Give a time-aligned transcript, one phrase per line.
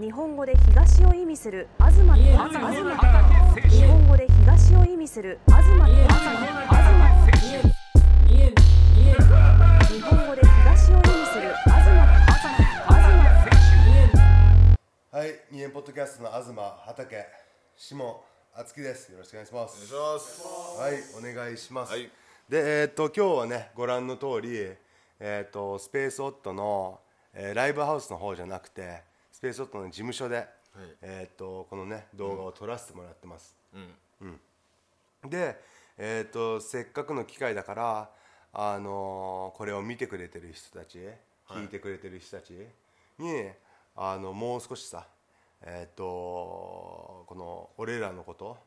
[0.00, 2.24] 日本語で東を意味する東と東。
[3.68, 5.62] 日本語で東を意味する東。
[5.62, 6.00] と東東
[9.92, 11.84] 日本語で東を意味する東。
[15.12, 16.46] とはい、二円ポッドキャストの東
[16.86, 17.26] 畑
[17.76, 18.22] 下
[18.54, 19.12] 敦樹です。
[19.12, 19.86] よろしくお願いしまお願いす。
[19.86, 20.80] します。
[20.80, 20.94] はい、
[21.32, 21.92] お願いします。
[21.92, 22.10] はい。
[22.48, 24.56] で、えーっと今日はね、ご覧の通り、
[25.20, 27.00] えーっとスペースオットの、
[27.34, 29.09] えーライブハウスの方じゃなくて、
[29.40, 30.46] スペースオットの事務所で、
[31.00, 33.56] えーっとこのね動画を撮らせてもらってます。
[35.26, 35.58] で、
[35.96, 38.10] えー、とせっかくの機会だから、
[38.52, 40.98] あのーこれを見てくれてる人たち、
[41.48, 42.52] 聞いてくれてる人たち
[43.18, 43.48] に
[43.96, 45.06] あのもう少しさ、
[45.62, 48.58] えー、とこの俺らのこと、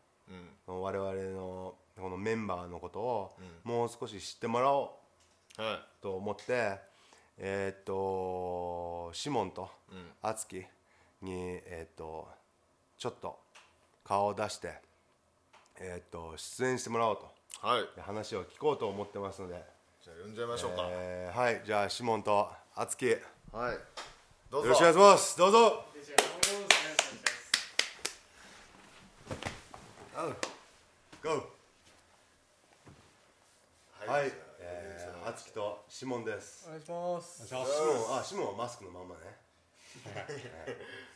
[0.65, 3.31] 我々のこのメンバーのことを
[3.63, 4.99] もう少し知ってもらお
[5.59, 6.79] うはと思って、
[7.37, 9.69] えー、とシモンと
[10.21, 10.65] 敦樹
[11.21, 12.27] に、えー、と
[12.97, 13.39] ちょっと
[14.03, 14.73] 顔を出して、
[15.79, 17.23] えー、と出演してもらおうと。
[17.63, 17.87] いはい。
[17.95, 19.63] で話を聞こうと思ってますので、
[20.03, 21.61] じゃあ呼んじゃいましょうか、えーはい。
[21.65, 23.17] じゃあシモンと敦樹よ
[23.51, 23.77] はい。
[24.51, 24.69] どうぞ。
[24.69, 25.37] ろしくお願いします。
[25.37, 25.85] どうぞ。
[34.05, 34.31] はい、
[35.33, 36.65] えー、敦樹とシモンです。
[36.67, 37.47] お願いします。
[37.47, 37.63] シモン
[38.19, 39.21] あシモンはマスクのままね。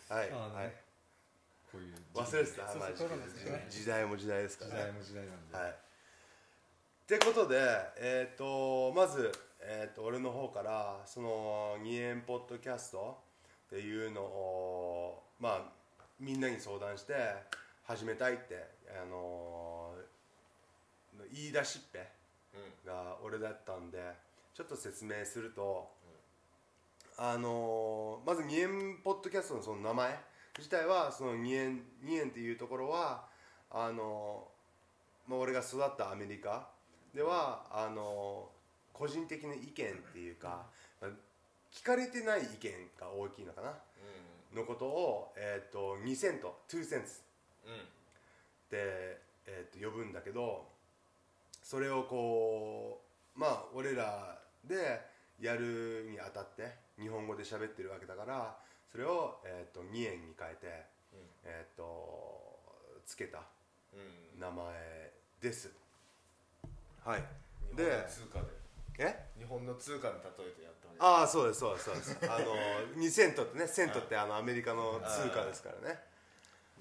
[0.10, 0.32] はい。
[0.32, 0.74] はい。
[1.72, 5.58] こういう忘れてたそうマジそうコロナですよねで時代も時代ですから時代も時代なんで。
[5.58, 5.70] はい。
[5.70, 5.74] っ
[7.06, 7.58] てことで
[7.98, 13.20] えっ、とまず、えー、と俺の方からその二円ポッドキャスト
[13.68, 15.62] っていうのをまあ
[16.20, 17.14] みんなに相談して
[17.84, 18.66] 始めたいって
[19.00, 19.94] あの
[21.32, 22.17] 言い出しっぺ
[22.86, 24.00] が俺だったんで
[24.54, 25.90] ちょっと説明すると、
[27.18, 30.20] あのまず二円ポッドキャストのその名前
[30.58, 33.26] 自体はその二円二円っていうところは
[33.70, 34.48] あの
[35.28, 36.70] まあ、俺が育ったアメリカ
[37.14, 38.48] ではあの
[38.94, 39.68] 個人的な意見っ
[40.14, 40.66] ていうか、
[41.02, 41.12] まあ
[41.72, 43.74] 聞かれてない意見が大きいのかな、
[44.56, 47.22] のことを、えー、と2セント2センツ
[47.68, 50.66] って、えー、と呼ぶんだけど
[51.68, 53.02] それをこ
[53.36, 55.02] うまあ俺らで
[55.38, 56.64] やるにあたって
[56.98, 58.56] 日本語で喋ってるわけだから
[58.90, 60.86] それを、えー、と2円に変えて、
[61.44, 62.58] えー、と
[63.06, 63.40] つけた
[64.40, 65.12] 名前
[65.42, 65.70] です。
[67.04, 67.24] はい。
[67.76, 68.46] でで通貨で。
[69.00, 69.28] え？
[69.38, 71.22] 日本の通貨に例えてやったわけ。
[71.22, 72.18] ああそうですそうですそうです。
[72.32, 72.56] あの
[72.96, 76.00] 2セントってねセントってあのアメリカの通貨ですからね。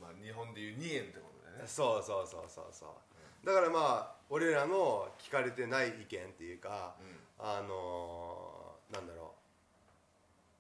[0.01, 1.65] まあ日本でいう2円ってことだよね。
[1.67, 3.16] そうそうそうそうそう
[3.47, 6.97] だからまあ俺らの聞かれてない意見っていうか、
[7.39, 9.35] あのーなんだろ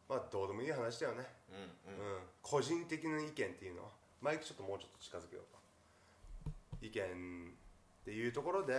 [0.08, 0.12] う。
[0.12, 2.20] まあどうでもいい話だよね、うんうん。
[2.42, 3.82] 個人的な意見っていうの。
[4.22, 6.52] マイクちょっともうちょっと近づけようか。
[6.80, 8.74] 意見っていうところで、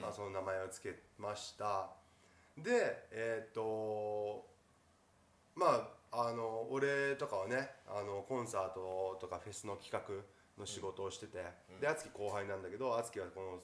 [0.00, 1.90] まあ、その名前を付けました。
[2.56, 4.46] でえっ、と
[5.56, 10.22] まああの俺とかはねあのコンサートとかフェスの企画
[10.58, 11.44] の仕事をしてて、
[11.80, 13.62] で敦樹後輩なんだけど敦樹はこの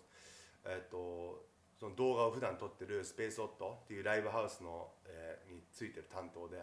[0.64, 1.44] えっ、と
[1.78, 6.56] その動画を普段撮ってるスペースオットっていうライブハウスの、えーについてる担当で、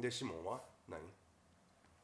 [0.00, 0.60] でシモンは？
[0.88, 1.00] 何？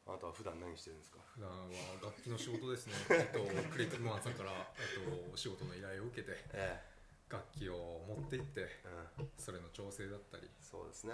[0.07, 1.19] あなたは普段何してるんですか？
[1.35, 1.57] 普段は
[2.03, 2.95] 楽器の仕事ですね。
[3.11, 6.81] えっとクリティブマンさんからえっとお仕事の依頼を受けてえ
[7.29, 8.85] 楽器を持って行ってえ
[9.21, 9.31] うん。
[9.39, 11.13] それの調整だったり、そうですね。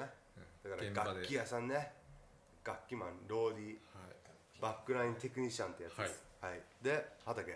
[0.64, 0.70] うん。
[0.70, 1.92] だから楽器屋さんね。
[2.64, 3.68] 楽器マンローディー。
[3.98, 4.23] はい
[4.64, 6.24] バックラインテクニシャンってやつです。
[6.40, 6.96] はい、で
[7.28, 7.52] 畑。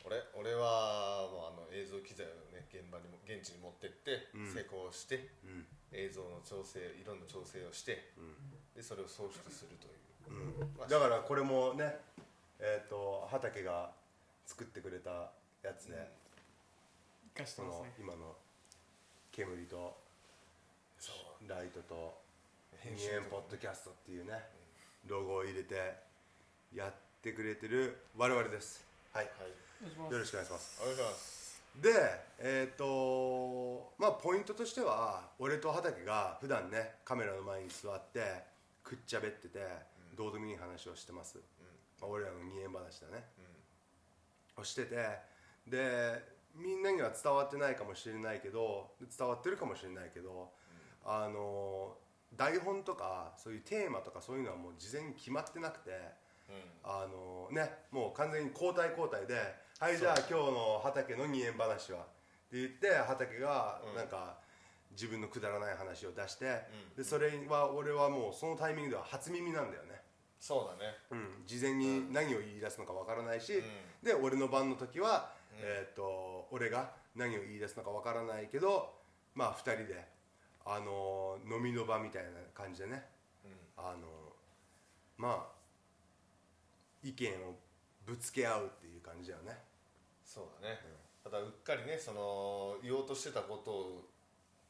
[0.00, 5.68] 俺俺はもうあの映像機材をね現場にも現地に持ってって、施工して、ん。
[5.92, 8.16] 映像の調整色の調整をして、
[8.72, 12.00] でそれを送出するという、まあだからこれもね
[12.56, 13.92] えっ、と畑が
[14.48, 16.00] 作ってくれたやつで、
[17.36, 17.92] 生かしてそのますね。
[18.00, 18.32] 今の
[19.36, 20.00] 煙と
[21.44, 22.16] ライトと
[22.80, 24.32] 編二集とか円ポッドキャストっていうね
[25.04, 26.11] ロゴを入れて
[26.74, 28.84] やってくれてる我々です。
[29.12, 30.12] はい、はい。
[30.12, 30.80] よろしくお願いします。
[30.80, 31.62] お願いします。
[31.80, 31.90] で
[32.38, 38.20] えっ、とまあポイントとしては俺と畑が普段ねカメラの前に座って
[38.84, 39.58] くっちゃべってて、
[40.16, 41.38] どうでもいい話をしてます、
[42.00, 43.24] まあ、俺らの二円話だね、
[44.56, 44.96] をしてて
[45.66, 46.22] で
[46.54, 50.50] みんなには伝わってないかもしれないけど伝わってるかもしれないけど、
[51.04, 51.96] あの
[52.36, 55.90] 台本とかそういうテーマとかそういうのはもう事前に決まってなくて、
[56.84, 59.34] あのねもう完全に交代交代で
[59.78, 62.04] 「はいじゃあ今日の畑の二円話は」っ
[62.50, 64.38] て言って畑がなんか
[64.90, 66.60] 自分のくだらない話を出して、
[66.96, 70.02] でそれは俺はもうそのタイミングでは初耳なんだよね。
[70.38, 70.98] そうだね。
[71.10, 73.62] うん、事前に何を言い出すのかわからないし、うん。
[74.02, 75.58] で俺の番の時は、うん。
[75.62, 78.92] えー、と俺が何を言い出すのかわからないけど
[79.34, 80.04] まあ2人で、
[80.66, 83.04] あのー飲みの場みたいな感じでね、
[83.76, 84.02] あのー
[85.16, 85.61] まあ
[87.02, 87.56] 意見を
[88.06, 89.58] ぶつけ合うっていう感じだよね。
[90.24, 90.80] そうだね、
[91.22, 94.04] ただうっかりねその言おうとしてたことを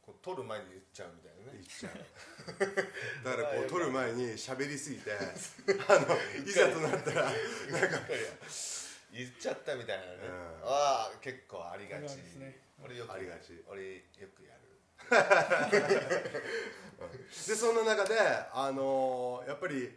[0.04, 1.58] こう取る前に言っちゃうみたいなね。
[1.58, 1.94] 言っちゃう。
[3.24, 3.90] だからこう 撮る。
[3.92, 8.14] 前に喋りすぎて あのいざとなったらうっかり。
[9.12, 10.32] 言っちゃったみたいなね、うん。
[10.64, 12.16] ああ結構ありがち。
[12.38, 12.58] ね。
[12.82, 13.62] 俺よくありがち。
[13.68, 14.00] 俺よ
[14.34, 14.62] くやる。
[17.46, 18.18] でそんな中で、
[18.52, 19.94] あのーやっぱり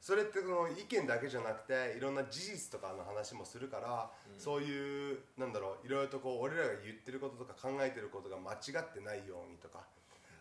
[0.00, 9.84] それってその意見だけじゃなくていろんな事実とかの話もするから、そういうなんだろういろいろとこう俺らが言ってることとか考えてることが間違ってないようにとか、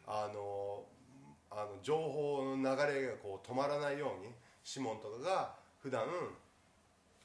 [0.07, 0.99] あのー
[1.51, 4.31] あの情報の流れがこう止まらないように
[4.63, 6.03] シモンとかが普段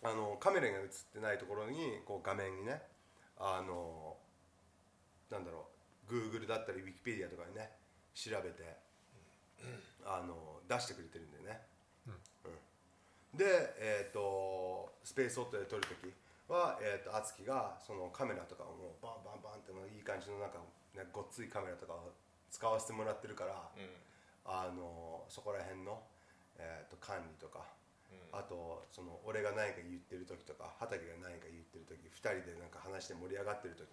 [0.03, 2.81] あのカメラが映ってないところにこう画面にね
[3.39, 4.17] あの
[5.31, 5.67] なんだろ
[6.09, 7.71] う Google だったり Wikipedia とかにね
[8.15, 8.77] 調べて、
[10.07, 11.34] あの出してくれてるんだよ。
[11.34, 11.34] ね、うん
[13.35, 16.13] でえっ、とスペースオットで撮るとき
[16.49, 20.63] はえっ、と敦貴がそのカメラとかをもうバンバンバンっていい感じのなんか、
[20.95, 22.15] ね、ごっついカメラとかを
[22.51, 23.91] 使わせてもらってるから、うん。
[24.47, 25.99] あのそこら辺の、
[26.59, 27.67] えー、と管理とか、
[28.13, 28.39] うん。
[28.39, 33.91] あとその俺が何か言ってる時とか畑が何か言ってる時2人でなんか話して盛り上がってる時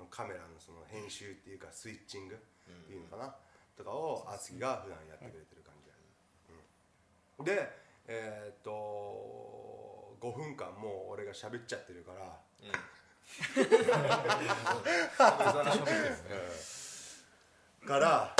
[0.00, 2.38] のカメラのその編集っていうかスイッチングっ
[2.88, 3.36] ていうのかな、
[3.76, 5.94] とかを敦貴が普段やってくれてる感じで、
[7.38, 7.44] うん。
[7.44, 7.68] で
[8.14, 12.38] えっ、と5分間もう俺が喋っちゃってるから、
[17.86, 18.36] から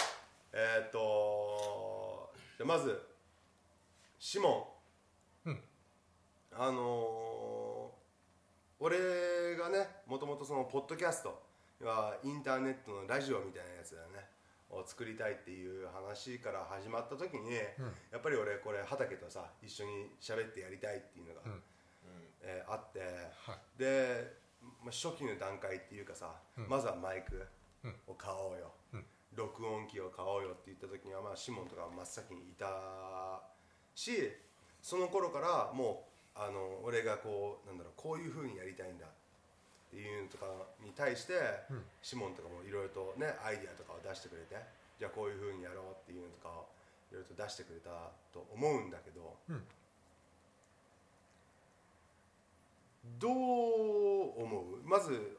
[0.53, 3.01] えっ、とじゃあまず
[4.19, 4.77] シモ
[5.47, 5.61] ン、うん。
[6.53, 8.03] あのー
[8.85, 8.99] 俺
[9.57, 11.41] がねもともとそのポッドキャスト
[11.85, 14.27] はインターネットのラジオみたいなやつだよね
[14.73, 17.55] を作りたいっていう話から始まった時に、
[18.11, 21.63] やっぱり俺これ畑とさ一緒に喋ってやりたいっていうのが、うん。
[22.43, 23.01] えーあって、
[23.47, 23.79] はい。
[23.79, 24.35] で、
[24.83, 27.47] まあ、初期の段階っていうかさ、まずはマイク
[28.07, 29.05] を買おうよ、うん。
[29.35, 33.43] 録音機を買おうよって言った時には、まあ、シモンとか真っ先にいた
[33.95, 34.13] し
[34.81, 36.05] その頃からも
[36.37, 39.07] うあの俺がこうなんだろうこういう風にやりたいんだ
[39.97, 40.47] いうのとか
[40.83, 41.35] に対して、
[41.71, 44.57] うんシモンとかもいろいろとねアイディアとかを出してくれて
[44.99, 46.67] じゃあこういう風にやろうっていうのとかを
[47.11, 49.63] いろいろと出してくれたと思うんだけど、うん
[53.19, 53.33] どう
[54.43, 54.89] 思う？
[54.89, 55.37] まず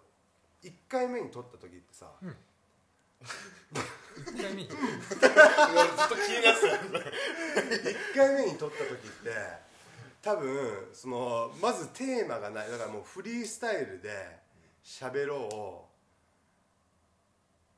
[0.63, 2.27] 1回目に撮った時ってさ、1
[4.35, 4.67] 回目に？
[4.67, 4.77] ずっ
[5.17, 6.67] と気になって
[7.89, 9.31] 1回目に撮った時って
[10.21, 12.69] 多分そのまずテーマがない。
[12.69, 14.43] だからもうフリースタイルで
[14.83, 15.88] 喋ろ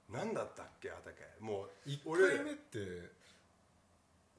[0.10, 0.14] う。
[0.14, 1.24] 何だったっけ畑。
[1.40, 2.80] もう1俺回目って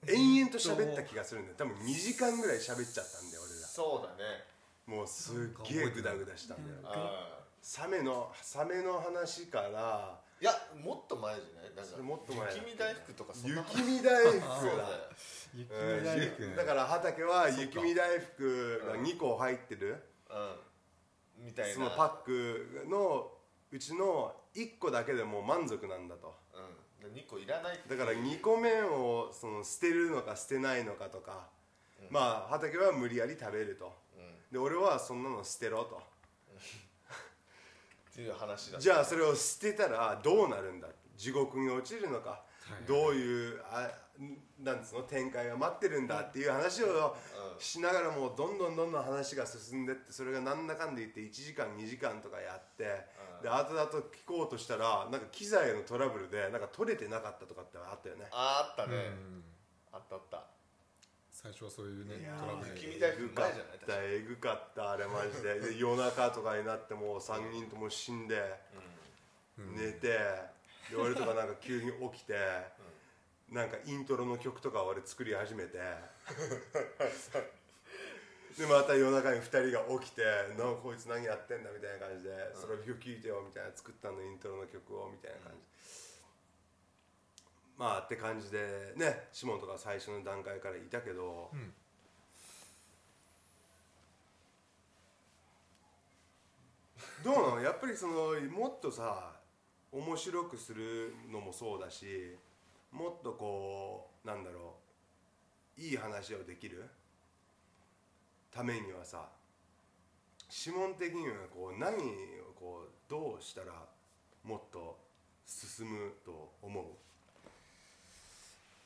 [0.08, 1.56] 延々と喋った気がするんだよ。
[1.58, 3.66] 多分2時間ぐらい喋っちゃったんだよ俺ら。
[3.66, 4.44] そうだね。
[4.86, 5.36] もうすっ
[5.68, 6.78] げえグダグダしたんだよ。
[6.84, 10.52] あサメのサメの話からーいや
[10.84, 11.74] もっと前じゃない？
[11.74, 14.88] なんかそれもっと前だ雪見大福とかそんな雪見大福だ。
[15.56, 15.98] 雪うん。
[15.98, 19.96] 見大福ねだから畑は雪見大福が2個入ってる。
[20.30, 20.56] うん
[21.38, 21.74] みたいな。
[21.74, 23.30] そのパックの
[23.70, 26.34] うちの1個だけでもう満足なんだと。
[27.02, 27.14] うん。
[27.14, 31.48] で2個いらないだから2個目をその捨てるのか捨てないのかとか、
[32.10, 33.92] まあ畑は無理やり食べると。
[34.16, 34.52] うん。
[34.52, 36.02] で俺はそんなの捨てろと。
[38.10, 40.88] っていう話だじゃあそれを捨てたらどうなるんだ？
[41.16, 42.42] 地獄に落ちるのか、
[42.82, 42.86] い。
[42.86, 43.90] どういうあ
[44.62, 47.16] なんつうの展開が待ってるんだっていう話を
[47.58, 52.84] しながらもうどんどんどんどん話が進んでってそれがなんだかんだ言って1時間2時間とかやって、
[53.42, 58.26] で後々聞こうとしたらなんか機材のトラブルでなんか取れてなかったとかってあったよね。
[58.32, 59.44] ああったね、うん。
[59.92, 60.44] あったあった。
[61.30, 68.40] 最初はそういうねいやトラブル雪見え大福前ぐかっじゃない確かたえぐかったあれマジでで夜中とかになってもう3人とも死んで、
[69.58, 70.16] 寝て
[70.90, 72.34] で俺とかなんか急に起きて、
[73.50, 75.78] なんかイントロの曲とか俺作り始めて。
[78.58, 80.22] でまた夜中に2人が起きて
[80.56, 85.68] 「なこいつ何やってんだ」みたいな感じで「それを聴いてよ」みたいな作ったのイントロの曲をみたいな感じ、
[87.76, 91.74] まあって感じでねシモンとか最初の段階からいたけど、ん。
[97.22, 97.60] どうなの？
[97.60, 99.36] やっぱりそのもっとさ
[99.92, 102.38] 面白くするのもそうだし
[102.96, 104.74] もっとこうなんだろ
[105.78, 106.88] ういい話をできる
[108.50, 109.28] ためにはさ
[110.66, 111.98] 指紋的にはこう何を
[112.58, 113.72] こうどうしたら
[114.44, 114.98] もっと
[115.44, 116.84] 進むと思う？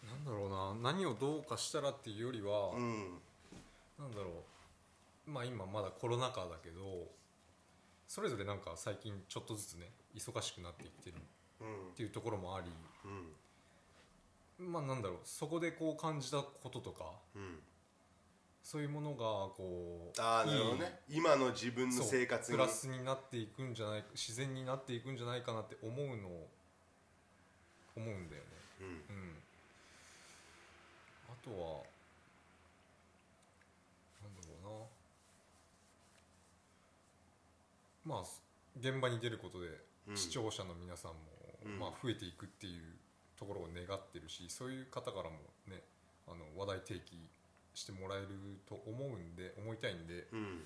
[0.07, 3.19] なんだろうな何をどうかしたらっていうよりは、うん
[3.99, 4.31] なんだろ
[5.29, 6.81] うまあ今まだコロナ禍だけど
[8.09, 11.17] それぞれなんか最近ちょっとずつね忙しくなってきてる
[11.61, 12.67] うんっていうところもあり
[13.05, 13.29] うん
[14.61, 17.59] まあなんだろうそこでこう感じたこととかうん。
[18.62, 19.17] そういうものが
[19.57, 21.00] こうああなるほどね。
[21.09, 22.59] 今の自分の生活に。
[22.59, 26.29] プラスになっていくんじゃない自然になっていくんじゃないかなって思うの
[27.97, 28.49] 思うんだよね。
[28.81, 28.87] うん。
[28.87, 29.35] うん。
[31.31, 31.83] あとは
[34.23, 34.87] なんだろ
[38.07, 38.14] うな。
[38.17, 38.25] まあ
[38.79, 39.69] 現場に出ることで
[40.09, 40.17] うん。
[40.17, 41.19] 視聴者の皆さんも、
[41.64, 41.79] うん。
[41.79, 42.83] まあ、増えていくっていう
[43.40, 45.82] ところを願ってるしそういう方からもね
[46.28, 47.16] あの話題提起
[47.75, 48.28] してもらえる
[48.68, 50.28] と思うんで思いたいんで。
[50.32, 50.62] うん。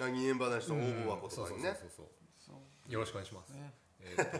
[0.00, 1.70] あ二年話と応募箱とかにね。
[1.80, 2.06] そうそうそう
[2.46, 2.92] そうそう。
[2.92, 3.72] よろしくお願いします、ね。
[4.00, 4.30] えーっ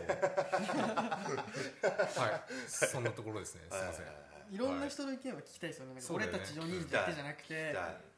[2.13, 2.21] と。
[2.21, 2.41] はい。
[2.67, 3.61] そんなところですね。
[3.71, 4.21] すいません、はいはい。
[4.21, 7.75] はいいろんな人の意見は聞きたいですよねなんかそうだよね俺たち4人だけじゃなくて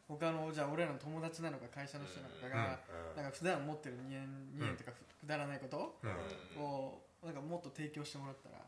[0.08, 2.80] 他のじゃあ俺らの友達なのか会社の人なのかが、
[3.16, 3.24] うん。
[3.24, 4.96] なんか普段持ってる2円2円とかく
[5.28, 6.64] だらないことうん。
[6.64, 8.62] をなんかもっと提供してもらったら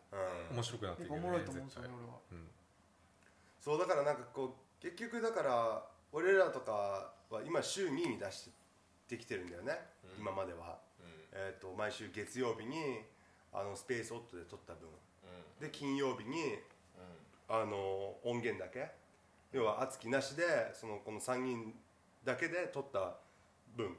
[0.49, 0.55] うん。
[0.57, 2.19] 面白くなっていくよね結構おもろいと思うんですよね絶俺は。
[2.29, 2.47] 対うん。
[3.59, 8.49] そうだからなんかこう結局だから俺らとかは今週2に出し
[9.07, 9.73] てきてるんだよね、
[10.17, 10.21] うん。
[10.21, 10.79] 今までは、
[11.31, 13.05] えー、と毎週月曜日に
[13.53, 14.89] あのスペースオットで撮った分。
[15.59, 16.57] で金曜日に
[17.47, 18.91] あの音源だけ。
[19.51, 21.73] 要は敦貴なしでそのこの3人
[22.23, 23.17] だけで撮った
[23.75, 23.95] 分。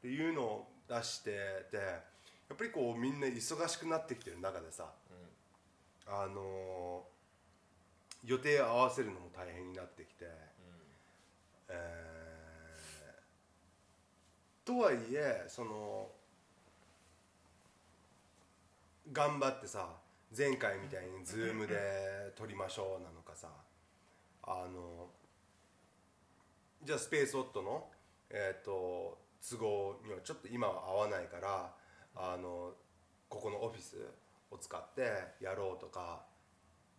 [0.00, 1.30] っていうのを出して
[1.70, 1.78] て
[2.50, 4.90] やっぱりこうみんな忙しくなってきてる中でさ
[6.06, 7.04] あの
[8.26, 10.26] 予定合わせるのも大変になってきて、
[11.68, 12.10] えー
[14.70, 16.06] とはいえその
[19.12, 19.88] 頑張ってさ
[20.36, 23.48] 前回みたいに Zoom で撮りましょうなのかさ
[24.44, 25.08] あの
[26.84, 27.88] じゃあスペースオットの、
[28.30, 31.72] えー、と都合にはちょっと今は合わないから
[32.16, 32.72] あの
[33.28, 33.96] ここのオフィス
[34.50, 36.24] を使ってやろうとか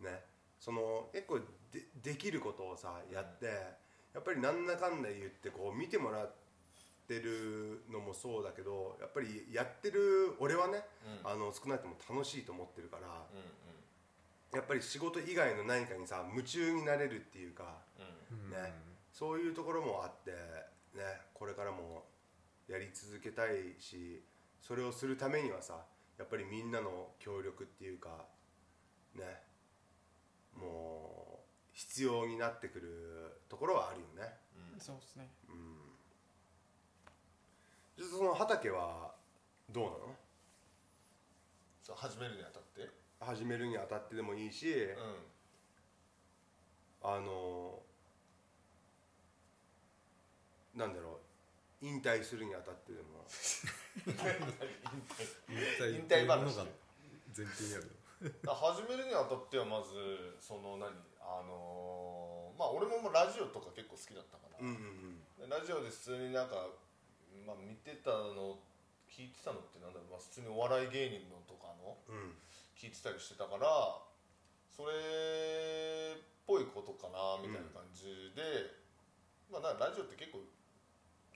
[0.00, 0.24] ね。
[0.58, 1.40] その結構
[1.72, 3.46] でできることをさやって
[4.14, 6.34] やっぱりなんだかんだ言ってこう見てもらっ
[7.08, 10.84] てるのもそうだけどやっぱりやってる俺はね、
[11.24, 13.08] あの少なくとも楽しいと思ってるから、
[14.54, 17.64] やっぱり仕事以外の何かにさ夢中になれるっていうか、
[18.50, 18.72] ね。
[19.12, 20.30] そういうところもあって
[20.96, 21.02] ね。
[21.34, 22.04] これからも
[22.68, 24.22] やり続けたいし
[24.62, 25.84] それをするためにはさ
[26.18, 28.26] やっぱりみんなの協力っていうか
[29.14, 29.24] ね
[30.56, 31.42] もう
[31.72, 34.32] 必要になってくるところはあるよね。
[34.78, 35.28] そうですね。
[35.48, 35.76] うん。
[37.96, 39.14] じゃあその畑は
[39.70, 39.96] どうなの？
[41.82, 42.88] そう始めるにあたって？
[43.20, 44.96] 始めるにあたってでもいいし、う
[47.02, 47.80] あの
[50.74, 51.16] なんだろう
[51.82, 53.26] 引退するにあたってでも。
[55.50, 56.38] 引引退話。
[57.36, 57.90] 前提にある
[58.46, 66.70] 始めるにあたってはまずその何あのーまあ俺ももうラジオとか結構好きだったから、うんうんでラジオで普通になんか、
[67.42, 68.62] まあ、見てたの
[69.10, 72.38] 聞いてたのってなんだろう、まあ、普通にお笑い芸人のとかのうんうん。
[72.78, 73.66] 聞いてたりしてたから
[74.70, 74.94] それ
[76.14, 78.42] っぽいことかなみたいな感じで、
[79.50, 80.46] まあなんかラジオって結構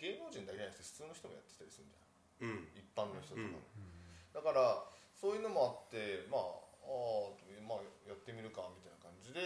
[0.01, 2.07] 芸能人だけじゃなくて普通の人もやってたりするんじゃん。
[2.41, 2.69] うん。
[2.77, 4.35] 一般の人とかも、うん。
[4.35, 4.85] だから
[5.17, 9.41] そういうのもあってまああーまあやってみるかみたいな感じで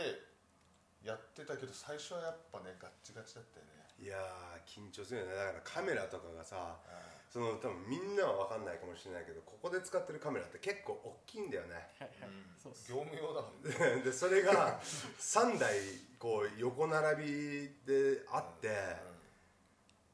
[1.02, 3.80] やってたけど最初はやっぱねガッチガチだったよね。
[4.00, 5.34] いやー緊張するよね。
[5.36, 6.76] だからカメラとかがさ
[7.30, 11.78] その多分みんなは分かんないかもしれないけどここで使ってるカメラって結構大きいんだよね。
[12.02, 12.50] はいはい、うん。
[12.58, 12.90] そうっす。
[12.90, 14.02] 業務用だもんね。
[14.02, 15.78] でそれが3台
[16.18, 18.68] こう横並びであって、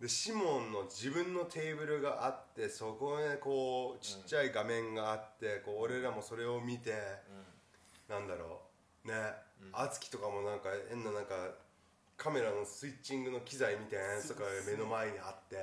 [0.01, 6.93] でシモンの自分のテーブルがあってそこへこうちっちゃい画面があってこう俺らもそれを見て、
[8.09, 8.61] なんだろ
[9.05, 9.09] う。
[9.09, 9.15] ね。
[9.73, 11.35] 敦貴、とかもなんか変ななんか
[12.19, 15.57] カメラのスイッチングの機材みたいなやつとかが目の前にあって、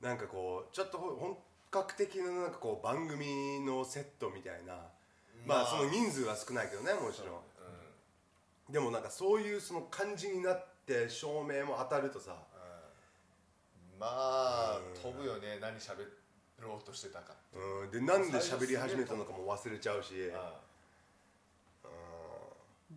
[0.00, 1.36] なんかこうちょっとほ本
[1.70, 4.74] 格的ななんかこう番組のセットみたいな、
[5.46, 8.72] まあその人数は少ないけどねもちろん。
[8.72, 12.36] でもなんかそういうその感じになって照明も当たるとさ
[14.00, 16.08] まあうん飛ぶよね何喋
[16.58, 17.90] ろうとしてたかうん。
[17.90, 20.32] でなんで喋り始めたのかも忘れちゃうし、う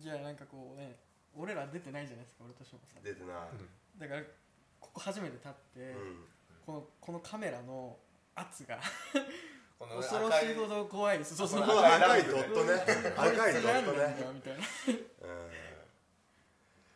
[0.00, 0.96] じゃあなんかこうね
[1.36, 3.02] 俺ら出てないじゃないですか俺と翔子さん。
[3.02, 3.36] 出てない、
[4.00, 4.22] だから
[4.80, 6.24] ここ初めて立って、うん。
[6.64, 7.96] このこのカメラの
[8.34, 8.78] 圧が
[9.78, 11.36] 恐ろしいほど怖いです。
[11.36, 11.60] そうそう。
[11.60, 12.72] この赤いドットね。
[13.16, 14.58] 赤いドットねみたいな。
[14.58, 15.50] うん。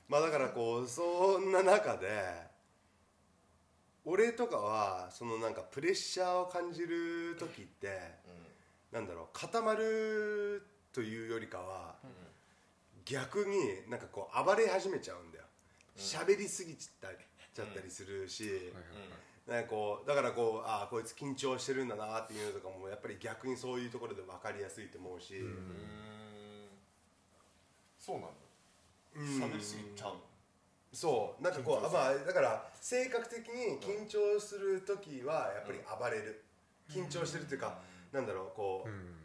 [0.08, 2.48] まあだからこうそんな中で
[4.10, 8.00] 俺とかはそのなんかプレッシャーを感じる時って
[8.90, 10.62] なんだろう固まる
[10.94, 11.94] というよりかは
[13.04, 15.44] 逆になんかこう暴れ始めちゃうんだよ。
[15.94, 17.18] 喋りすぎちゃった
[17.54, 18.72] ちゃったりするし、
[19.46, 25.52] なんかこうだからこうああこいつ緊張してるんだなっていうのとかもやっぱり逆にそういうところで分かりやすいと思うし、うんうん。
[27.98, 28.30] そうなんだ。
[29.16, 29.52] うん。
[29.52, 30.20] 喋りすぎちゃうの？
[30.92, 31.98] そうなんかこう緊張する。
[31.98, 36.44] まあだから性格的に緊張する時はやっぱり暴れる、
[36.90, 37.78] 緊張してるっていうか、
[38.12, 39.18] なんだろうこう、うん。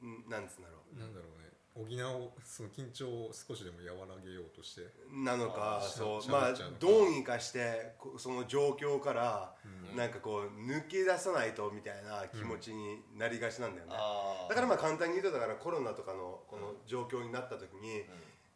[0.00, 1.48] うん、なんつうんだろなんだろうね。
[1.74, 4.82] 補うその緊張を少しでも和らげようとして。
[4.82, 6.30] うなのかそう。
[6.30, 9.54] まあどうにかしてこその状況から
[9.90, 9.96] うん。
[9.96, 14.48] なんかこう抜け出さないとみたいな気持ちになりがちなんだよね、あー。
[14.50, 18.04] だからまあ簡単に言うとだからコロナとかのこの状況になった時に、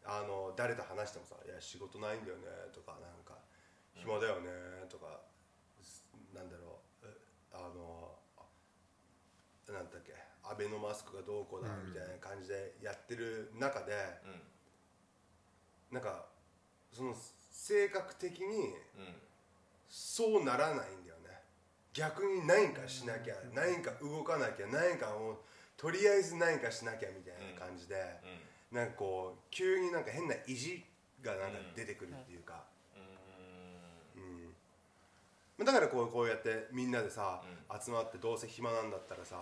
[0.05, 3.39] あの誰と話してもさ「いや仕事ないんだよね」とかなんか
[3.95, 4.51] 「暇だよね」
[4.91, 5.21] とか、
[6.35, 7.17] なんだろうえ
[7.53, 11.89] あのあなんだっけアベノマスクがどうこうだうん。
[11.89, 13.93] みたいな感じでやってる中で、
[14.25, 15.95] うん。
[15.95, 16.27] なんか
[16.93, 17.15] その
[17.51, 19.23] 性格的にうんうん
[19.89, 21.45] そうならないんだよね。
[21.93, 25.37] 逆に何かしなきゃ何か動かなきゃ何かもう
[25.77, 27.95] とりあえず何かしなきゃみたいな感じで、
[28.73, 30.85] なんかこう急になんか変な意地
[31.23, 32.65] がなんか出てくるっていうか、
[35.59, 35.65] うん。
[35.65, 37.43] だからこうこうやってみんなでさ、
[37.81, 39.37] 集まってどうせ暇なんだったらさ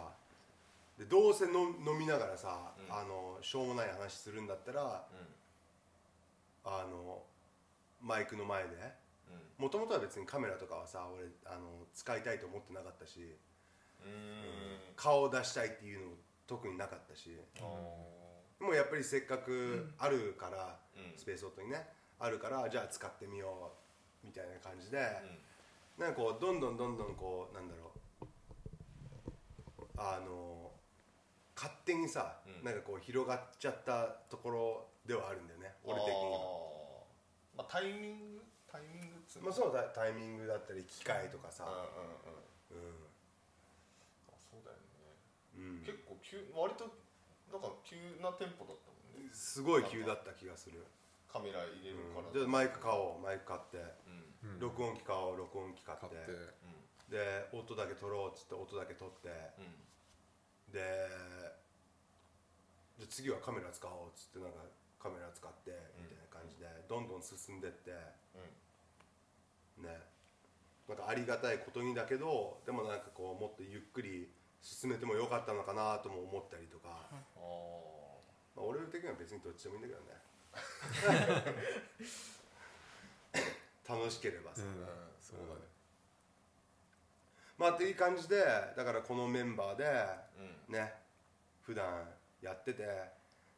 [0.98, 2.94] でどうせの飲みながらさ、うん。
[2.94, 5.06] あのしょうもない話するんだったら
[6.64, 7.22] あの
[8.02, 9.10] マイクの前で。
[9.58, 13.36] もともとは別にカメラとかはさ俺あの使いたいと思ってなかったし、
[14.96, 16.12] 顔を出したいっていうのも
[16.46, 17.28] 特になかったし。
[17.28, 17.60] で
[18.64, 21.18] もやっぱりせっかくあるから、うん。
[21.18, 21.86] スペースオートにね
[22.18, 23.72] あるからじゃあ使ってみよ
[24.22, 24.98] うみたいな感じで、
[25.98, 27.92] なんかこうどんどんどんどんこうなんだろ
[28.22, 28.26] う。
[29.96, 30.70] あの
[31.54, 32.64] 勝手にさ、うん。
[32.64, 37.04] なんかこう広がっちゃったところではあるんだよね俺的には。
[37.56, 38.42] まあタイミング？
[38.70, 39.44] タイミングっつうの？
[39.46, 42.96] まあ、そうだタイミングだったり機械とかさ、うんうんうん。
[44.40, 44.76] そうだよ
[45.58, 45.60] ね。
[45.60, 45.84] んうん。
[45.84, 46.88] 結構急割と
[47.50, 49.30] なんか急なテンポだったもんね。
[49.32, 50.86] すごい急だった気がする、
[51.26, 52.40] カメラ入れるから。
[52.40, 53.78] でマイク買おうマイク買って、
[54.42, 54.54] うん。
[54.54, 56.06] うん録音機買おう録音機買って。
[56.06, 56.32] 買って。
[57.10, 59.28] で音だけ取ろうっつって音だけ取って。
[59.58, 60.72] うん。
[60.72, 60.80] で
[62.98, 64.62] で次はカメラ使おうっつってなんか
[65.02, 67.90] カメラ使ってみたいな感じでどんどん進んでって。
[69.78, 69.84] うん。
[69.84, 69.98] ね。
[70.88, 74.28] なんかありがたいことにだけどでもなんかこうもっとゆっくり
[74.62, 77.10] 進めてもよかったのかなとも思ったりとか、あ
[78.54, 80.20] まあ、俺的には別にどっちでもいいんだけどね。
[83.88, 84.68] 楽しければさ、うん。
[84.68, 84.86] ー
[85.20, 85.60] そうだね。
[87.58, 88.44] まあっていう感じで
[88.76, 89.84] だからこのメンバーで
[90.68, 90.74] うん。
[90.74, 90.94] ね
[91.62, 92.08] 普段
[92.40, 92.86] やってて。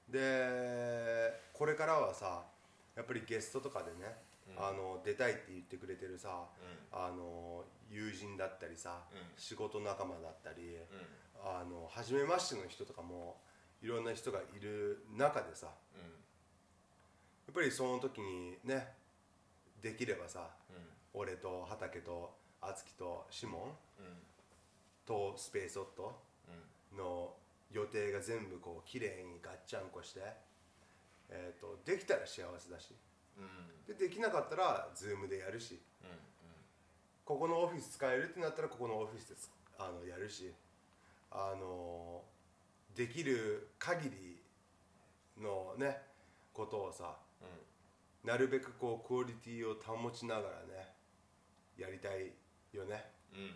[0.09, 2.45] でこれからはさ
[2.95, 6.49] やっぱりゲストとかでね、うんあの出たいって言ってくれてるさ、
[6.93, 6.99] うん。
[6.99, 9.19] あの友人だったりさ、うん。
[9.37, 10.85] 仕事仲間だったり、うん。
[11.45, 13.37] あの初めましての人とかも
[13.83, 15.73] いろんな人がいる中でさや
[17.51, 18.95] っぱりその時にね
[19.83, 21.21] できればさうん。
[21.21, 24.19] 俺と畑と敦樹とシモンうん。
[25.05, 26.17] とスペースオット
[26.93, 26.99] うん。
[26.99, 27.35] の
[27.73, 30.21] 予定が全部こう綺麗にガッチャンコして、
[31.31, 32.91] えー、とできたら幸せだし。
[32.91, 33.12] うん
[33.87, 35.81] でできなかったら Zoom でやるし。
[37.25, 40.53] ここのオフィス使えるってなったらここのオフィスでつあのやるし。
[41.31, 42.23] あの
[42.95, 44.43] できる限り
[45.43, 46.03] のね
[46.53, 47.17] ことをさ
[48.23, 50.93] なるべくこうクオリティを保ちながらね
[51.79, 52.33] やりたい
[52.73, 53.11] よね。
[53.35, 53.41] うん。
[53.41, 53.51] うん。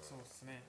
[0.00, 0.62] そうですね。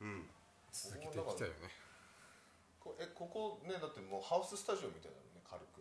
[0.00, 0.30] うん。
[0.72, 1.60] 続けていきたいよね。
[1.62, 1.79] こ
[3.00, 5.80] えここねだってもうハウススタジオみたいなのね軽く。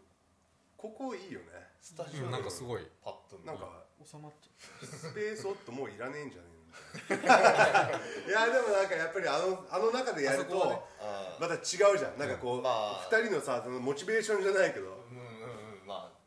[0.80, 1.48] ここいいよね。
[1.82, 2.26] スタジオ。
[2.26, 2.88] うんなんかすごい。
[3.04, 8.00] パッとなんか収まっちゃスペースオットもういらねえんじゃねえのみたいな。
[8.24, 11.42] いやでもなんかやっぱりあのあの中でやるとあそこはねあー。
[11.42, 12.18] また違うじゃん。
[12.18, 13.08] なんかこう、まあ。
[13.12, 14.88] 二人のさそのモチベーションじゃないけど。
[14.88, 16.20] うんうんうんまあ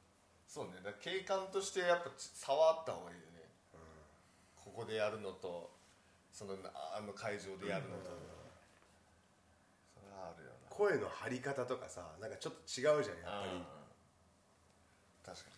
[0.46, 0.74] そうね。
[0.76, 3.48] だから景観としてやっぱち差はあった方がいいよね、
[4.54, 5.72] ここでやるのと
[6.30, 8.10] そのあの会場でやるのと、
[10.82, 13.62] 声の張り方とかさなんかちょっと違うじゃんやっぱり。
[15.24, 15.50] 確か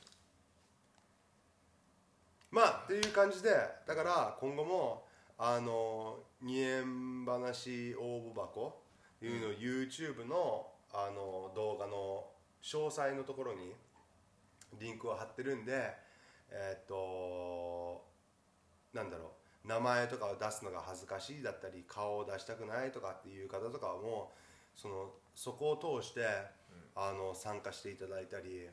[2.51, 3.51] まあっていう感じで
[3.87, 5.07] だから今後も
[5.39, 8.83] あの二円話応募箱
[9.23, 12.27] いうのを YouTube のあの動画の
[12.63, 13.73] 詳細のところに
[14.79, 15.91] リンクを貼ってるんで
[16.51, 18.05] えーっと
[18.93, 19.33] なんだろ
[19.65, 24.45] う名前とかを出すのが恥ずかしいだったり顔を出したくないとかっていう方とかはもう
[24.77, 26.21] そのそこを通して、
[26.97, 28.69] あの参加していただいたり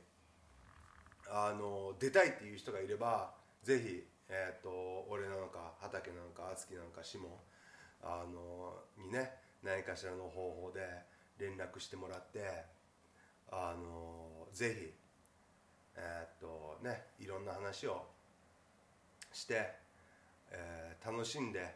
[1.27, 3.31] あの出たいっていう人がいれば
[3.63, 4.69] ぜひ、えー、と
[5.09, 7.31] 俺なのか畑なのか敦樹なのか志門
[8.03, 9.31] あのにね
[9.63, 10.81] 何かしらの方法で
[11.39, 12.63] 連絡してもらって
[13.51, 14.93] あのぜひ
[15.97, 18.05] えっ、とねいろんな話を
[19.33, 19.71] して、
[20.51, 21.75] えー楽しんで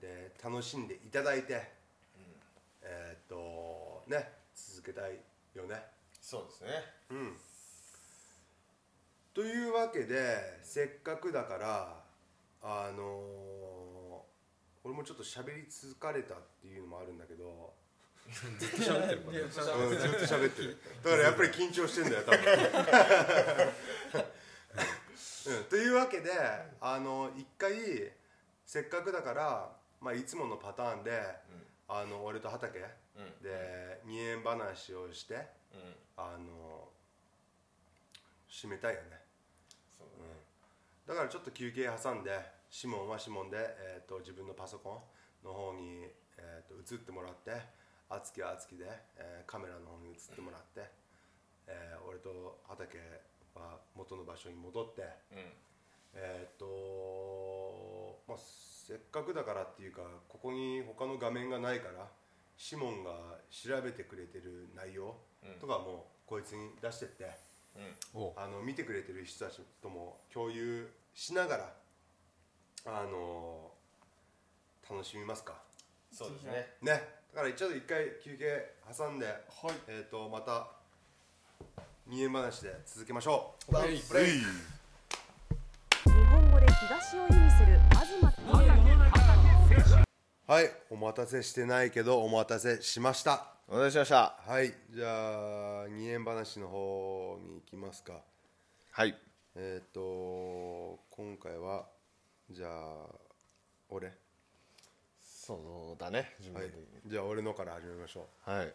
[0.00, 1.72] で楽しんでいただいて、
[2.86, 5.18] えっ、とね続けたい
[5.54, 5.82] よね。
[6.20, 6.70] そうですね。
[7.10, 7.36] うん、
[9.34, 12.00] というわけでせっかくだから
[12.62, 13.66] あのー
[14.86, 17.74] 俺もちょっと喋り疲れたっていうのもあるんだけど、
[18.30, 19.40] ずっと喋ってるもんね。
[19.42, 19.66] うん、ずっと
[20.20, 20.78] 喋ってる。
[21.02, 22.38] だからやっぱり緊張してんだよ多分、
[25.58, 26.30] うん、というわけで
[26.80, 28.12] あの一回
[28.64, 31.10] せっかくだから、まあ、いつものパターンで、
[31.88, 33.42] あの俺と畑うん。
[33.42, 35.38] で二円話をしてう
[35.78, 35.94] ん。
[36.16, 36.88] あの
[38.50, 39.20] 締めたいよね。
[39.98, 40.08] そう
[41.06, 42.30] だからちょっと休憩挟んで
[42.70, 45.02] シモンはシモンで、えー、と自分のパソコ
[45.44, 47.52] ンの方に、えー、と映ってもらって
[48.08, 48.84] 敦樹は敦樹で、
[49.16, 50.90] えーカメラの方に映ってもらって、
[51.66, 52.98] えー俺と畑
[53.54, 55.52] は元の場所に戻ってうん。
[56.14, 58.38] えっ、とまあ
[58.86, 62.06] せっかくだからっていうかここに他の画面がないから
[62.56, 63.10] シモンが
[63.50, 65.16] 調べてくれてる内容
[65.60, 67.24] とかもこいつに出してって。
[68.14, 68.20] うん。
[68.22, 71.72] おあの見てくれてる人たちとも共有しながら
[72.86, 73.72] あの
[74.88, 75.54] 楽しみますか？
[76.12, 76.52] そうですね。
[76.80, 76.92] ね。
[77.34, 79.36] だからちょっと一回休憩挟んで、はい。
[79.88, 80.68] えっ、とまた
[82.06, 83.72] 二円話で続けましょう。
[83.72, 84.30] バンプレイ
[86.04, 88.65] 日本語で東を意味する東
[90.46, 93.48] はいお待たせしてないけどお待たせしました。
[93.66, 94.36] お願いしました。
[94.46, 98.20] はいじゃあ二円話の方に行きますか。
[98.92, 99.16] はい。
[99.56, 101.86] えっ、と今回は
[102.48, 103.06] じゃあ
[103.88, 104.12] 俺。
[105.20, 106.36] そうだね。
[106.40, 108.50] 順はい番的にじゃあ俺のから始めましょう。
[108.50, 108.72] はい。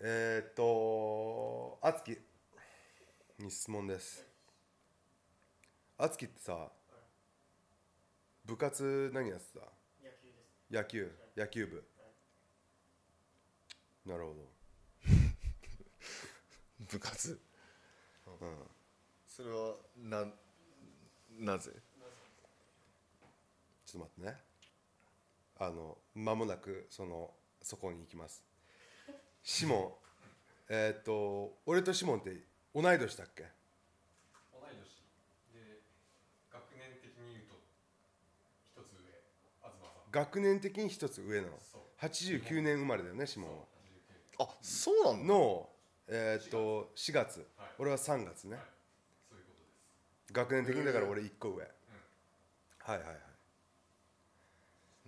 [0.00, 2.18] えー、っとあつき
[3.38, 4.26] に質問です。
[5.98, 6.68] あつきってさ
[8.44, 9.77] 部活何やってた？
[10.70, 11.84] 野球野球部。
[14.04, 14.34] なるほ
[16.80, 17.40] 部活。
[18.24, 18.70] ど、うん、
[19.26, 20.26] それはな
[21.30, 21.72] なぜ？
[23.84, 24.42] ちょっと待ってね。
[25.60, 28.44] あの間もなくそのそこに行きます。
[29.42, 30.08] シモン。
[30.70, 33.48] えー、っと俺とシモンって同い年だっけ
[34.52, 35.02] 同い年
[35.54, 35.80] で
[36.52, 37.56] 学年的に言うと
[38.76, 39.08] 一つ上
[39.62, 41.52] 東さん学年的に一つ上なの。
[41.60, 43.64] そう89年生まれだよねシモンは。
[44.40, 45.34] あそうなんだ。
[45.34, 45.68] の、
[46.06, 48.56] えーっと4月、はい俺は3月ね、
[49.28, 49.66] そういうことで
[50.26, 53.16] す学年的にだから俺1個上、はいはいはい。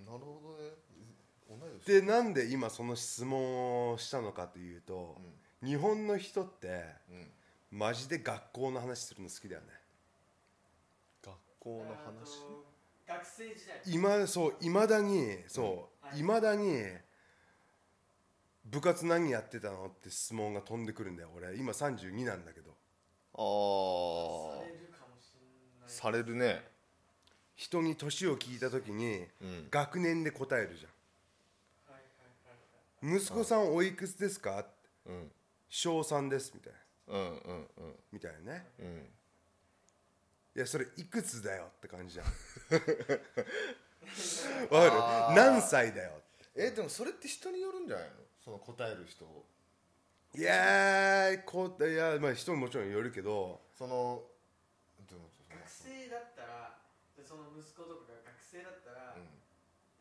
[0.05, 1.81] なるほどね。
[1.85, 5.17] でなんで今その質問をしたのかというと、
[5.65, 7.33] 日本の人ってうん。
[7.73, 9.69] マジで学校の話するの好きだよね。
[11.25, 12.43] 学校の話？
[13.11, 13.83] 学生時代。
[13.87, 16.21] 今そういまだにそうはい。
[16.21, 16.85] いまだに
[18.67, 21.57] 部活何やってたのって質問が飛んでくるんだよ俺。
[21.57, 22.71] 今32なんだけど。
[23.35, 25.41] ああされるかもしれ
[25.81, 25.91] ない。
[25.91, 26.65] されるね。
[27.57, 29.69] 人に年を聞いた時にうん。
[29.71, 30.89] 学年で答えるじゃ
[33.07, 33.17] ん。
[33.17, 34.65] 息子さんおいくつですか？
[35.07, 35.33] うん。
[35.69, 36.79] 小3ですみたいな。
[37.09, 37.95] うんうんうん。
[38.13, 38.69] みたいなね。
[38.79, 38.87] うん。
[38.87, 39.11] い
[40.61, 42.27] やそれいくつだよって感じじゃん。
[44.71, 45.37] わかる？
[45.37, 46.13] 何歳だよ
[46.57, 48.15] えでもそれって人によるんじゃないの？
[48.45, 49.25] その答える人
[50.35, 53.61] いやーこういやまあ人ももちろんよるけど。
[53.77, 54.23] その
[55.09, 56.79] でも学生だったら
[57.17, 59.27] でその息子とかが学生だったら、うん。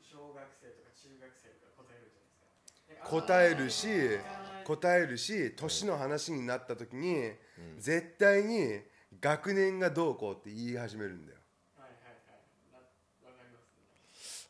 [0.04, 3.10] 小学生とか中学生とか答えるじゃないですか。
[3.10, 4.20] 答えるし
[4.66, 7.80] 答えるし年の話になった時にうん。
[7.80, 8.82] 絶対に
[9.22, 11.40] 学年がどうこうって言い始めるんだよ。
[11.78, 12.42] はいはいはい。
[12.72, 13.82] なわかりますね。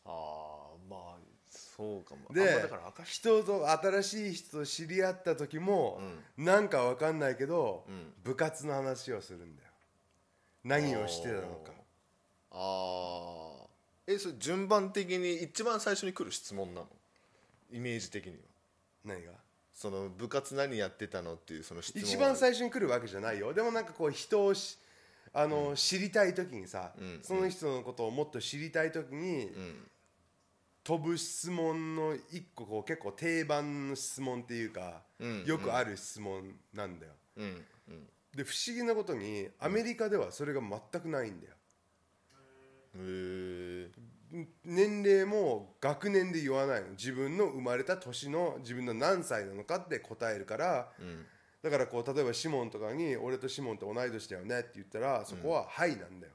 [0.04, 1.18] ああまあ
[1.50, 2.20] そうかも。
[2.28, 6.00] あんでまだから人と新しい人と知り合った時も、
[6.36, 8.12] なんかわかんないけど、ん。
[8.22, 9.68] 部活の話をするんだよ。
[10.62, 11.72] 何をしてたのか。
[12.52, 13.66] ああ
[14.06, 16.88] えそれ順番的に一番最初に来る質問なの？
[17.72, 18.38] イメージ的には。
[19.04, 19.32] 何が？
[19.80, 23.54] その部活何やってたのっていうその質問一番最初に来るわけじゃないよ。
[23.54, 24.76] でもなんかこう人をし
[25.32, 29.86] あの、知りたい時にさ、うんその人のことをもっと知りたい時に、うん。
[30.84, 37.12] 飛ぶ質問の一個こう結構定番の質問っていうか、うんよくある質問なんだよ。
[37.38, 38.06] うんうん。
[38.36, 41.54] で不思議なことにアメリカではそれが全くないんだよ。
[42.96, 43.88] へえ
[44.64, 46.90] 年齢も学年で言わないの。
[46.90, 50.92] 自分の生まれた年の自分の何歳なのかって答えるから。
[50.98, 51.26] うん。
[51.62, 56.32] だからこう例えばシモンとかに「俺とシモンって同い年だよね」って言ったらそこは「はい」なんだよ。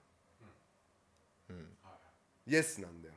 [1.49, 1.77] うん
[2.45, 3.15] 「イエス」なんだよ。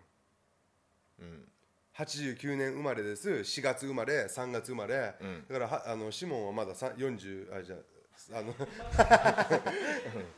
[1.20, 1.48] うん。
[1.94, 3.28] 89年生まれです。
[3.28, 5.44] 4月生まれ3月生まれ、うん。
[5.48, 9.60] だからはあのシモンはまださ40あじゃああの30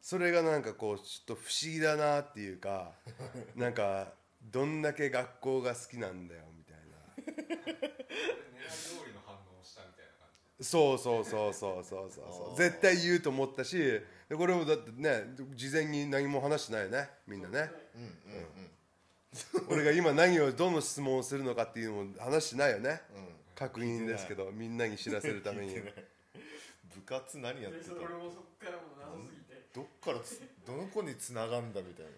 [0.00, 2.92] それがなんかこうちょっと不思議だなっていうか
[3.54, 7.42] なんかどんだけ学校が好きなんだよみたいな。
[7.46, 10.28] 狙い通りの反応をしたみたいな感
[10.58, 10.64] じ。
[10.64, 12.56] そうそうそうそうそうそうそう。
[12.56, 17.70] 絶対言うと思ったしでこれもだってね事前に何も話してないよねみんなね。
[17.94, 19.76] うんうんうん。
[19.76, 23.02] 俺が今何をどの質問をするのかっていうのも話してないよね。
[23.14, 23.24] うん。
[23.54, 25.74] 確認ですけどみんなに知らせるために。
[25.74, 25.82] 部
[27.04, 29.66] 活何やってたでそれ俺もそっからもすぎて。
[29.74, 32.10] どっからつどの子に繋がんだみたいな。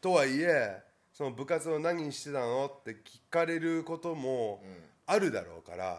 [0.00, 0.80] とはいえ
[1.12, 4.62] その部活を何してたのって聞かれることも
[5.04, 5.98] あるだろうから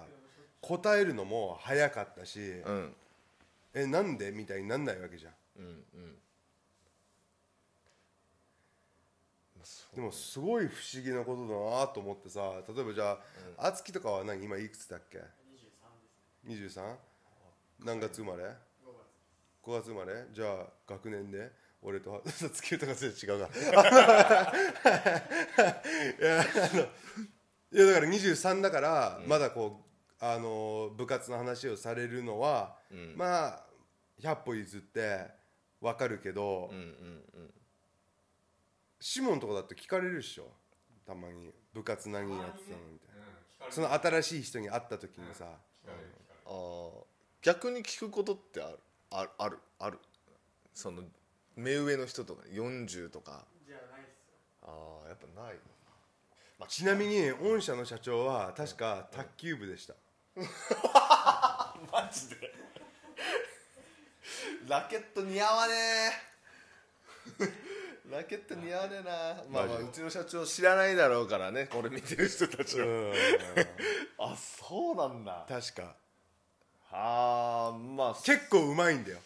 [0.62, 2.96] 答えるのも早かったしうん
[3.76, 4.32] えなんで？
[4.32, 5.34] みたいになんないわけじゃん。
[5.58, 6.16] うんうん。
[9.96, 11.48] でもすごい不思議なことだ
[11.82, 13.18] なと思ってさ例えばじゃ
[13.58, 14.44] あ敦貴とかは何？
[14.44, 15.18] 今いくつだっけ
[16.48, 16.84] ？23ですね。
[17.82, 17.86] 23?
[17.86, 18.48] 何月生まれ？5
[19.70, 20.26] 5月生まれ？
[20.34, 21.52] じゃあ学年で？
[21.82, 23.48] 俺と月 とか全然違うが
[26.20, 29.85] いやあのいやだから23だから、まだこう
[30.20, 33.14] あの部活の話をされるのは、うん。
[33.18, 33.64] まあ
[34.22, 35.28] 100歩譲って
[35.82, 36.86] 分かるけど、うんうんう
[37.44, 37.54] ん。
[39.00, 40.48] シモンとかだって聞かれるっしょ？
[41.06, 41.52] たまに。
[41.74, 43.22] 部活何やってたのみたいな、
[43.68, 45.46] うんその新しい人に会った時にさ、
[45.84, 46.44] 聞かれる聞かれる。
[46.46, 46.92] あー。
[47.42, 48.80] 逆に聞くことってある？
[49.12, 50.00] あるあるある？
[50.74, 51.02] その
[51.56, 53.44] 目上の人とか40とか。
[53.68, 54.36] じゃないっすよ。
[54.64, 55.60] ああやっぱないの
[56.60, 59.96] まあちなみに御社の社長は確か卓球部でした、
[61.92, 62.54] マジで。
[64.68, 66.12] ラケット似合わねえ。
[68.12, 69.12] ラケット似合わねえな。
[69.50, 73.14] まあ、まあ、うちの社長知らないだろうからねこれ見てる人たちは、うん。
[74.20, 75.46] あそうなんだ。
[75.48, 75.96] 確か。
[76.92, 78.16] あーまあ。
[78.16, 79.20] 結構うまいんだよ。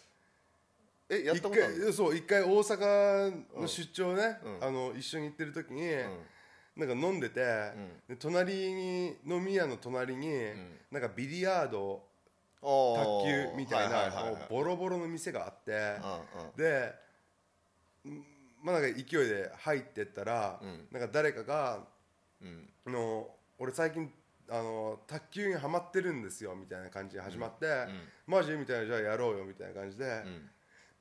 [1.09, 4.63] えやっ一たことある回そう一回大阪の出張ね、うん。
[4.63, 6.25] あの一緒に行ってる時に、ん
[6.75, 7.41] なんか飲んでて、
[8.07, 10.77] で隣に飲み屋の隣に、ん。
[10.91, 12.03] なんかビリヤード
[12.61, 15.97] 卓卓球みたいな、ボロボロの店があって、
[16.55, 16.93] で
[18.09, 18.23] ん
[18.63, 20.87] まあなんか勢いで入ってったら、うん。
[20.91, 21.79] なんか誰かが
[22.85, 23.27] の
[23.57, 24.11] 俺最近
[24.49, 27.87] あの卓球にはまってるんですよみたいな感じで始まって、
[28.25, 28.51] マジ？
[28.53, 30.49] みたいなじゃあやろうよみたいな感じで、うん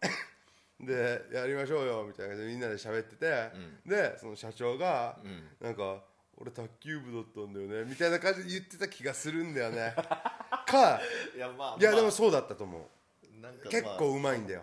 [0.81, 3.51] でやりましょうよみたいな感じでみんなで喋ってて、
[3.87, 5.65] でその社長が、ん。
[5.65, 6.03] なんか
[6.41, 9.95] 俺卓球部だったんだよねみたいな感じで言ってた気がするんだよね。
[10.67, 11.01] か
[11.35, 13.41] いやまあいやまあでもそうだったと思う。
[13.41, 13.71] なんかまあ。
[13.71, 14.63] 結構うまいんだよ。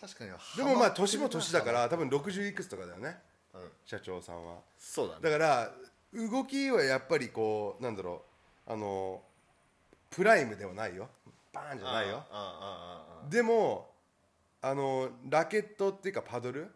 [0.00, 3.20] 確かにでもまあ年も年だから多分60いくつとかだよね。
[3.52, 3.70] うん。
[3.84, 4.60] 社長さんは。
[4.78, 5.20] そうだね。
[5.20, 5.74] だから
[6.14, 8.24] 動きはやっぱりこうなんだろ
[8.66, 8.72] う。
[8.72, 9.22] あの
[10.08, 11.10] プライムではないよ。
[11.52, 12.24] バーンじゃないよ。
[13.28, 13.89] でも
[14.62, 16.66] あのラケットっていうかパドル？
[16.66, 16.68] っ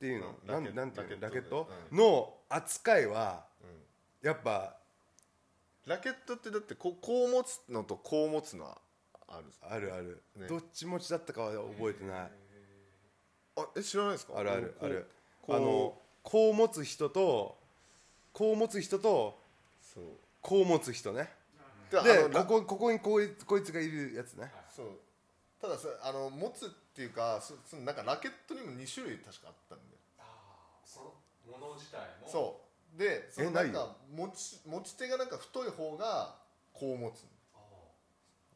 [0.00, 1.20] ていうの、うんなんなんていうの？
[1.20, 1.94] ラケットト？
[1.94, 4.28] の扱いはうん。
[4.28, 4.76] やっぱ
[5.86, 8.78] ラケットってだってこうこう持つのとこう持つのは
[9.28, 10.46] あるあるある、ね。
[10.48, 12.30] どっち持ちだったかは覚えてない、
[13.56, 14.38] あえ知らないですか？
[14.38, 15.06] あるあるある。
[15.42, 15.56] こう。
[15.56, 17.58] あのこう持つ人と
[18.32, 19.38] こう持つ人と
[19.80, 20.04] そう。
[20.40, 21.30] こう持つ人ね。
[21.90, 24.50] でここここにこいこいつがいるやつね。
[24.74, 24.86] そう
[25.64, 29.98] たださあの持つっていうかそそのなんかラケットにも2種類確かあったんだよ。
[30.84, 32.28] そのもの自体も？
[32.28, 32.60] そ
[32.94, 32.98] う。
[32.98, 36.36] でそのえなんか持ち持ち手がなんか太い方が
[36.74, 37.24] こう持つ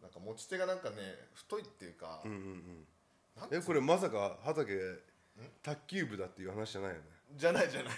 [0.03, 0.97] なんか持ち手がなんかね
[1.33, 3.59] 太いっていうか、うんうんうん。
[3.59, 4.77] えこれまさか畑
[5.63, 7.03] 卓球部だっていう話じゃないよね
[7.37, 7.93] じゃないじゃない。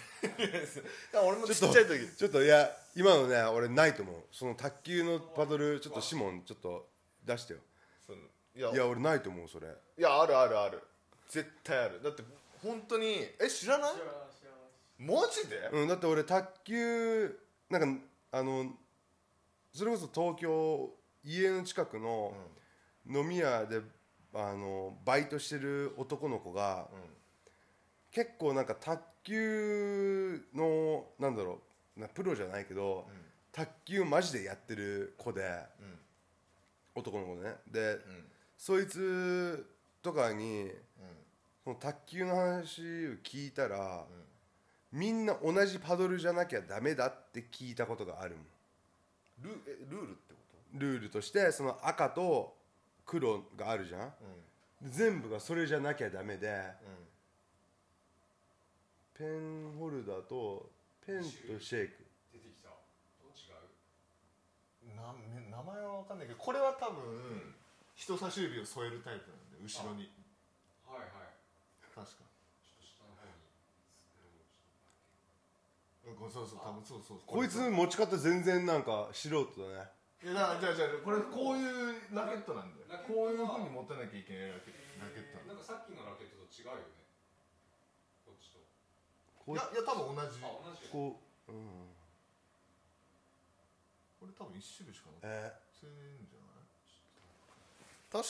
[1.26, 2.16] 俺もちっちゃい時。
[2.16, 4.22] ちょっといや今のね俺ないと思う。
[4.30, 6.88] その卓球のパドルちょっとシモンちょっと
[7.24, 7.58] 出してよ
[8.56, 8.70] いや。
[8.70, 9.68] いや俺ないと思うそれ。
[9.98, 10.82] いやあるあるある。
[11.28, 12.02] 絶対ある。
[12.02, 12.22] だって
[12.62, 13.94] 本当にえ知らない？
[13.94, 15.20] 知らない知らない。
[15.22, 17.38] マジで、うんだって俺卓球
[17.70, 18.72] なんかあの
[19.72, 20.90] それこそ東京
[21.24, 22.34] 家の近くの
[23.08, 23.80] 飲み屋で
[24.34, 26.88] あのバイトしてる男の子が
[28.10, 31.60] 結構なんか卓球のなんだろ
[31.96, 33.06] うなプロじゃないけど、
[33.52, 35.42] 卓球マジでやってる子で、
[36.94, 37.56] 男の子ね。
[37.70, 37.98] で、
[38.60, 39.66] そいつ
[40.02, 40.70] とかに、
[41.64, 42.84] その卓球の話を
[43.24, 44.04] 聞いたら、
[44.92, 48.44] みんな同じパドルじゃなきゃダメだって聞いたことがあるもん。
[49.54, 50.40] ルえルールってこ
[50.74, 52.54] ルールとしてその赤と
[53.06, 54.12] 黒があるじゃん、
[54.82, 56.62] 全部がそれじゃなきゃダメで、
[59.16, 60.68] ペンホルダーと
[61.06, 61.94] ペンとシェイク。
[62.34, 62.68] 出てきた。
[62.68, 62.76] ど
[63.24, 63.56] う違
[64.86, 64.90] う？
[64.90, 67.54] うんなね名前は分かんないけどこれは多分
[68.00, 70.08] 人差し指を添えるタイプなんで後ろに。
[70.88, 71.36] はいはい。
[71.92, 72.30] 確か。
[76.30, 77.20] うそうそう多分そうそう。
[77.26, 79.90] こいつ持ち方全然なんか素人だね。
[80.22, 85.44] いやだじゃあじゃあこれこういうラケットなんだよラケットはこういうふうに持たなきゃいけないラケラケット。
[85.48, 87.04] なんだなんかさっきのラケットと違うよね。
[88.24, 88.60] こっちと。
[89.44, 90.40] こういやいや多分同じ。
[90.40, 90.88] あ同じ。
[90.92, 91.92] こう、うん、
[94.20, 95.28] これ多分一種類しかなくて。
[95.28, 96.49] えせんじゃない？
[98.10, 98.28] 確か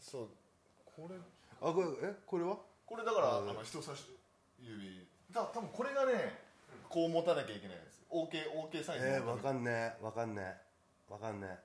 [0.00, 0.28] そう。
[0.84, 1.16] これ。
[1.16, 1.18] ー、
[1.70, 2.56] あこれえこれは？
[2.86, 4.04] これだから、うんあの人差し
[4.60, 5.06] 指。
[5.30, 6.38] だ多分これがね
[6.88, 8.28] こう持たなきゃいけないんです OK,
[8.70, 10.04] OK サインえー、わかんねえ。
[10.04, 11.12] わかんねえ。
[11.12, 11.58] わかんねえ。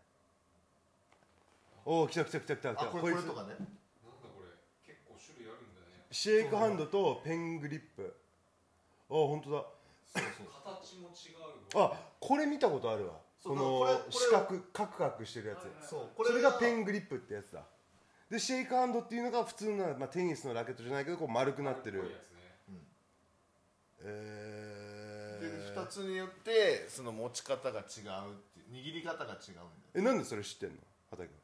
[1.86, 2.84] おお来た来た来た来た来た。
[2.84, 3.48] あこれこれとかね。
[3.50, 3.58] なんだ
[4.34, 4.50] これ
[4.86, 6.06] 結構種類あるんだね。
[6.12, 8.16] シェイクハンドとペングリップ。
[9.10, 9.66] あ本当だ。
[10.08, 10.48] そうそう。
[10.64, 11.36] 形も違
[11.76, 11.94] うわ。
[11.94, 15.90] あこれ見たことあるわそこの四角カクカクしてるやつ。
[15.90, 17.64] そうこそれがペンングリップってやつだ。
[18.30, 22.00] でシェイクハンドっていうのが普通の、まあ、テニスのラケットじゃないけどこう丸くなってる。
[22.00, 22.82] 丸っぽいやつね。
[24.04, 30.76] えでー、2つによってその持ち方が違うっていう握り方が違うんだよえなんでそれ知ってんの？
[31.10, 31.38] 畑君。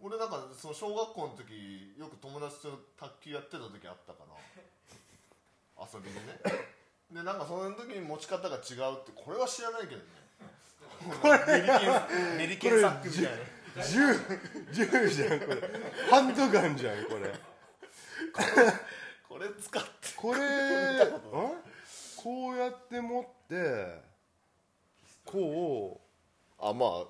[0.00, 4.34] 俺なんかその小学校の時よく友達と卓球やってた時あったから。
[5.82, 6.78] 遊びでね。
[7.10, 10.04] でなんかその時に持ち方が違うってこれは知らないけどね
[11.06, 11.86] メリケ
[12.34, 15.60] ンメリケンサックみたいな銃銃じゃんこれ
[16.10, 17.32] ハンドガンじゃんこれ
[19.28, 20.40] これ使ってこれ
[22.16, 24.00] こうやって持って
[25.24, 26.00] こ
[26.60, 27.02] うあまあ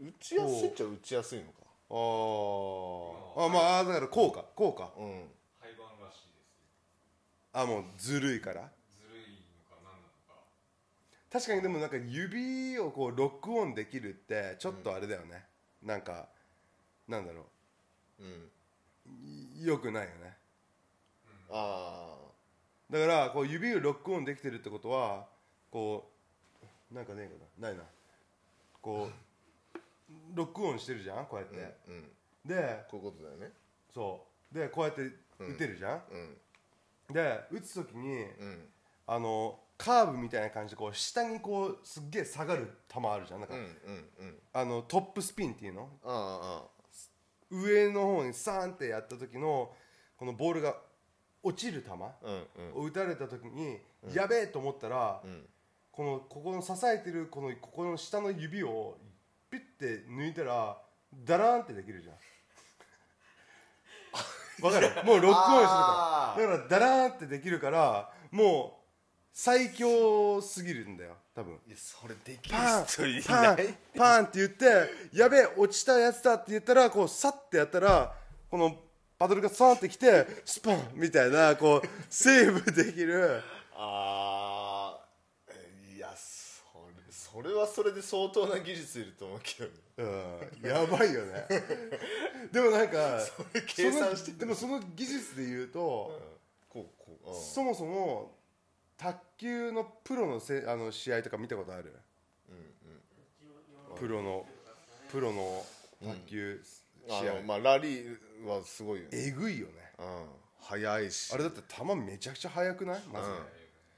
[0.00, 1.50] 打ちやすいっちゃ打ちやすいのか
[1.90, 5.06] あーあまああだからこうかこうかうん
[5.60, 6.48] 廃盤らしいです
[7.52, 9.22] あもうずるいからずるい
[9.58, 10.40] のか何なのか
[11.30, 15.44] 確かにでもなんか指をこうロックオンできるってちょっとあれだよね、
[15.82, 16.28] なんか
[17.06, 17.46] なんだろ
[18.20, 18.24] う。
[18.24, 18.50] ん。
[19.62, 20.36] うよくないよね。
[21.50, 22.16] あ
[22.90, 25.26] だからこう指をロックオンできてるってことは
[25.70, 26.10] こ
[26.90, 27.68] うなんかねえかな。
[27.68, 27.84] ないな。
[28.80, 29.08] こ
[29.74, 29.78] う
[30.34, 31.26] ロックオンしてるじゃん？
[31.26, 32.10] こうやって、あうんうん。
[32.46, 33.52] でこういうことだよね。
[33.92, 34.54] そう。
[34.54, 35.02] でこうやって
[35.38, 36.02] 打てるじゃん、
[37.08, 37.14] うん。
[37.14, 38.72] で打つ時にうん。
[39.06, 43.40] あのカーブみたいな感じでこう下にこうすっげえ下がる球あるじゃん。
[43.40, 43.68] なんか、うんうんう
[44.30, 45.88] んあのトップスピンっていうの？
[47.50, 49.70] 上の方にサーンってやった時の
[50.16, 50.76] このボールが
[51.42, 51.90] 落ちる球？
[51.92, 52.12] あ
[52.74, 52.82] うん。
[52.82, 53.78] を打たれた時に、
[54.12, 55.46] やべえと思ったら、うん。
[55.92, 58.98] このここの支えてるこのここの下の指を
[59.50, 60.76] ピッて抜いたら
[61.24, 62.16] ダラーンってできるじゃん。
[64.66, 64.90] わかる？
[65.04, 65.66] もうロックオンし
[66.36, 66.48] てるから。
[66.48, 68.77] だからダラーンってできるからもう
[69.40, 71.54] 最強すぎるんだよ多分。
[71.68, 73.56] いやそれできるパン人いパン
[73.96, 74.66] パンって言って
[75.16, 78.12] やべえ落ちたやつだって言ったらこうサッてやったら
[78.50, 78.74] この
[79.16, 83.40] パドルがサーンってきてスパンみたいなこうセーブできる。
[83.76, 85.52] ああ
[85.96, 89.72] いやそれそそれはそれで相当な技術いると思うけどね。
[90.64, 91.46] うんやばいよね。
[92.50, 93.20] でもなんか
[93.68, 96.20] 計算してでもその技術で言うと、
[96.68, 97.40] こうこう、うん。
[97.40, 98.37] そもそも
[98.98, 101.94] 卓球のプロのせあの試合とか見たことある？
[103.96, 104.44] プロの
[105.10, 105.64] プロの
[106.02, 106.60] 卓球
[107.08, 109.72] 試合、あのまあラリーはすごいよね、えぐいよね。
[109.98, 110.26] うん、
[110.60, 111.32] 速いし。
[111.32, 113.00] あれだって球めちゃくちゃ速くない？
[113.12, 113.36] まず、うん。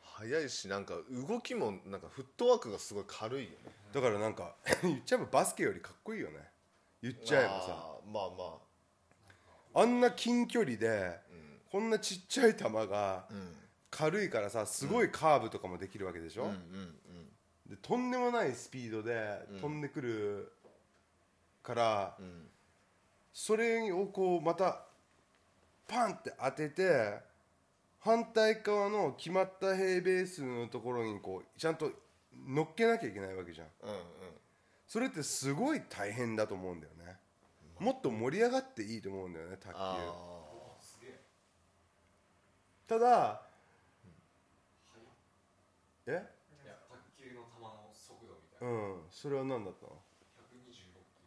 [0.02, 3.56] 速いしなんか動きもなんかフットワークがすごい軽いよね。
[3.92, 6.50] だからなんか 言っちゃえばバスケよりかっこいいよね。
[7.02, 7.66] 言っちゃえばさ。
[8.06, 8.30] まあ
[9.74, 13.56] まあんな近距離であこんなちっちゃい球がうんうん
[13.90, 16.56] 軽いからさすごいカーブとかもできるわけでしょ、うんうん
[17.70, 19.60] でとんでもないスピードでうん。
[19.60, 20.52] 飛んでくる
[21.62, 22.48] から、うん。
[23.32, 24.86] それをこうまた
[25.86, 27.20] パンって当てて
[28.00, 31.92] 反対側の決まった平米数のところにこうちゃんと
[32.44, 33.68] 乗っけなきゃいけないわけじゃん。
[33.84, 33.98] うんうん。
[34.88, 37.18] それってすごい大変だと思うんだよね。
[37.78, 39.74] もっと盛り上がっていいと思うんだよね卓球。
[39.78, 40.76] あ
[42.88, 43.49] ただ
[46.06, 46.12] え？
[46.64, 48.72] いや卓球の球の速度みたいな。
[48.72, 49.10] うん。
[49.10, 50.00] それは何だったの
[50.38, 51.26] ？126キ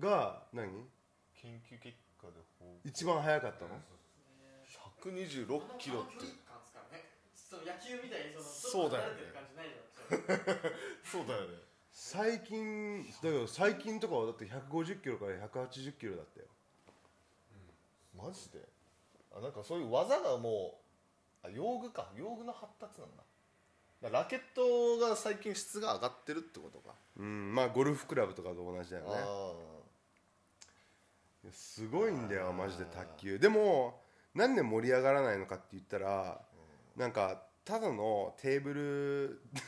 [0.00, 0.08] ロ。
[0.08, 0.68] が何？
[0.68, 0.84] ー
[1.34, 3.80] 研究結果で報一番速かったの
[5.02, 6.26] ？126キロって。
[7.34, 9.20] その野球みたいにそのそうだよね。
[11.04, 11.58] そうだよね。
[11.92, 16.46] 最近だけど最近とかはだって150キロから180キロだったよ。
[18.16, 18.60] マジで？
[19.36, 20.80] あなんかそういう技がも
[21.44, 22.10] うあ用具か。
[22.16, 23.22] 用具の発達なんだ
[24.10, 29.10] ラケットが最近質が上がってるってことか、うんまあゴルフクラブとかと同じだよね。
[29.14, 29.52] あ
[31.44, 33.38] いやすごいんだよマジで卓球。
[33.38, 34.00] でも
[34.34, 36.40] なんで盛り上がらないのかって言ったら
[36.96, 39.60] なんかただのテーブルあ、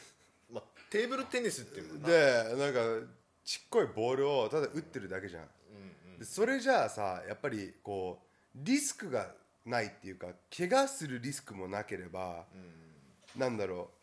[0.55, 3.07] まあ、テーブルテニスっていうでなんか
[3.45, 5.43] ちっこいボールをただ打ってるだけじゃん。
[5.43, 6.19] うんうん。
[6.19, 8.23] でそれじゃあさやっぱりこ
[8.55, 12.47] うリスクがないっていうか怪我するリスクもなければ
[13.37, 13.94] なんだろう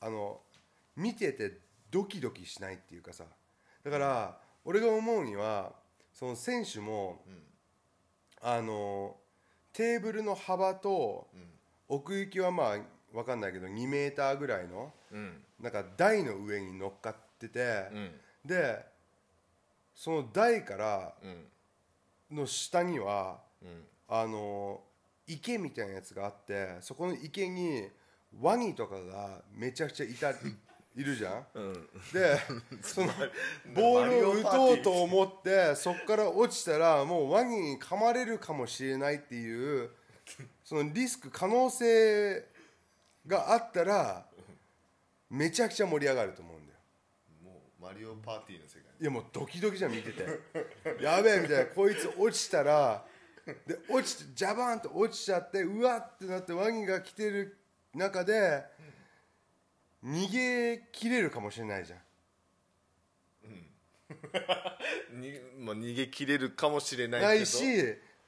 [0.00, 0.40] あの
[0.96, 1.58] 見てて
[1.90, 3.24] ドキドキしないっていうかさ。
[3.84, 5.72] だから俺が思うには
[6.12, 7.42] その選手もうん。
[8.42, 9.16] あの
[9.72, 11.50] テーブルの幅とうん。
[11.88, 12.78] 奥行きはまあ
[13.12, 15.44] 分かんないけど2メーターぐらいのうん。
[15.60, 18.10] なんか台の上に乗っかっててうん。
[18.44, 18.84] で
[19.94, 22.36] その台からうん。
[22.38, 23.84] の下にはうん。
[24.08, 24.80] あの
[25.26, 27.88] 池みたいなやつがあってそこの池に
[28.40, 31.46] ワニとかがめちゃくちゃいたいるじゃん。
[31.54, 31.74] うん。
[32.12, 32.38] で
[32.80, 33.12] その
[33.74, 39.90] ボールを打とうと思ってそこから落ちたらもうワニに噛まれるかもしれないっていう
[40.64, 42.44] そのリスク可能性
[43.26, 44.26] があったら
[45.28, 46.78] めちゃくちゃ盛り上がると思うんだよ。
[47.42, 48.82] もうマリオパーティーの世界。
[48.98, 50.24] いやもうドキドキじゃん見てて。
[51.02, 51.66] やべえみたいな。
[51.66, 53.04] こいつ落ちたら
[53.66, 57.58] で落ちてジャバーンと落ちちゃってうわってなってワニが来てる
[57.96, 58.64] 中で
[60.04, 61.98] 逃げ切れるかもしれないじゃん。
[65.20, 67.34] に、まあ、逃げ切れるかもしれないけど。
[67.34, 67.62] ないし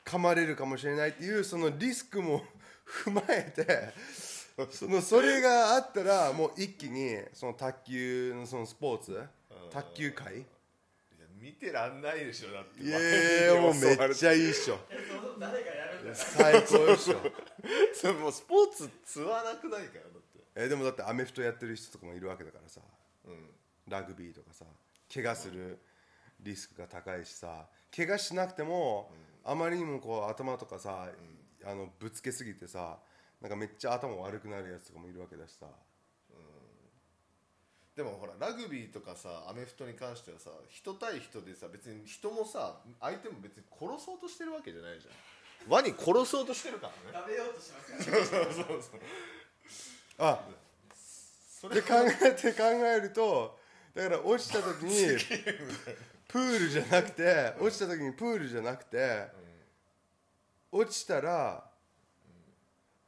[0.04, 2.44] 噛まれるかもしれないっていうそのリスクも
[3.04, 3.92] 踏まえて
[4.70, 9.22] そのそれがあったらもう一気にその卓球のそのスポーツ
[9.70, 10.38] 卓球界。
[10.38, 10.46] いや
[11.36, 12.82] 見てらんないでしょだって。
[12.82, 14.80] いやいやもうめっちゃいいっしょ。
[14.90, 16.14] えその誰がやるんだよ。
[16.14, 17.20] 最高っしょ
[17.94, 20.38] それもうスポーツつわなくないからだって。
[20.54, 22.80] えでもだってアメフトやってる人とかもいるわけだからさ。
[23.24, 23.50] うん。
[23.86, 24.64] ラグビーとかさ。
[25.12, 25.78] 怪我する
[26.40, 27.68] リスクが高いしさ。
[27.94, 29.12] 怪我しなくても、
[29.44, 31.10] あまりにもこう頭とかさ、
[31.64, 32.98] あのぶつけすぎてさ
[33.40, 35.66] なんかめっちゃ頭悪くなるやつとかもいるわけだしさ。
[37.96, 45.14] でもほらラグビーとかさアメフトに関してはさ人対人でさ別に人もさ相手も別に殺そうとしてるわけじゃないじゃん
[45.66, 47.26] ワニ殺そうとしてるからね。
[47.26, 48.24] 食べようとしますからね。
[48.24, 48.82] そうそう。
[48.82, 49.00] そう
[50.18, 50.40] あ
[51.60, 53.58] そで考えて考えると
[53.94, 55.18] だから落ちた時に
[56.28, 59.26] プールじゃなくて落ちた時にプールじゃなくて
[60.70, 61.64] 落ちたら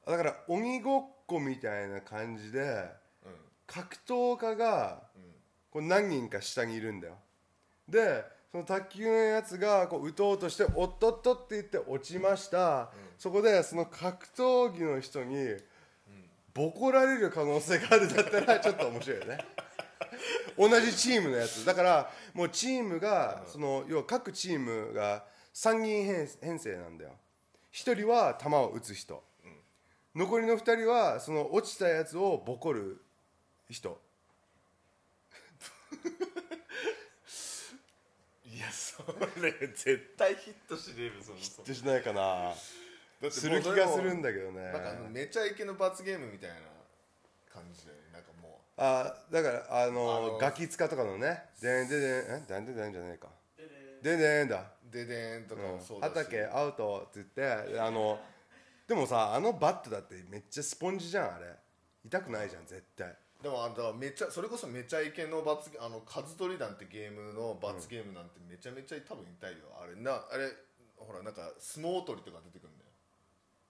[0.07, 2.61] だから鬼ごっこみたいな感じで
[3.25, 3.35] うん。
[3.67, 5.03] 格闘家が
[5.71, 7.15] こう何人か下にいるんだよ。
[7.89, 15.57] でその卓球のやつがこう打とうとして「おっとっと」って言って落ちました、そこでその格闘技の人に
[16.53, 19.39] ボコられる可能性があるだったら ちょっと面白いよね。
[20.59, 21.65] 同じチームのやつ。
[21.65, 25.25] だからもうチームがその要は各チームが
[25.55, 27.13] 3人編編成なんだよ。
[27.73, 29.23] 1人は球を打つ人、
[30.17, 33.01] 残りの2人はその落ちたやつをボコる
[33.69, 34.01] 人
[38.71, 39.03] そ
[39.41, 42.53] れ絶対ヒットしねえよそのヒットしないかな。
[43.31, 44.63] する気がするんだけどね。
[44.65, 46.57] なんかあのめちゃイケの罰ゲームみたいな
[47.53, 51.45] 感じでなんかもあだからあのあのガキ使とかのね。
[51.61, 53.29] でんでんでんえでんでんでんじゃねえか。
[54.03, 54.57] でででんでんだ。
[54.61, 58.19] うデデーンとかうんもそうだし、畑アウトって言ってあの
[58.89, 61.47] でもさあのバットだってめっちゃスポンジじゃんあれ。
[62.03, 69.59] 痛くないじゃん絶対でもあだめちゃそれこそめちゃイケの罰あの数取り団ってゲームの罰ゲームなんてめちゃめちゃ多分痛いよ。
[69.81, 70.53] あれなあれ
[70.97, 72.91] ほらなんか相撲取りとか出てくるんだよ。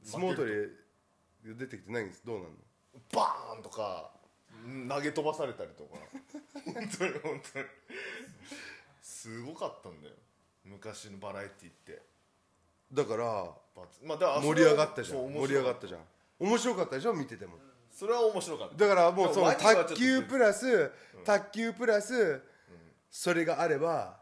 [0.03, 2.51] 相撲取り出てきて何どうなんの？
[3.09, 4.11] とバーンとか
[4.67, 5.97] ん投げ飛ばされたりとか。
[6.65, 7.65] 本当に本当に。
[9.01, 10.15] すごかったんだよ。
[10.65, 12.03] 昔のバラエティって。
[12.93, 14.01] だから罰。
[14.05, 15.33] まあだから盛り上がったじゃん。
[15.33, 16.01] 盛り上がったじゃん。
[16.41, 17.15] 面白かったでしょ？
[17.15, 17.53] 見てても
[17.93, 18.77] それは面白かった。
[18.77, 20.91] だからもうその卓球プラス
[21.25, 22.41] 卓球プラス
[23.11, 24.21] それがあれば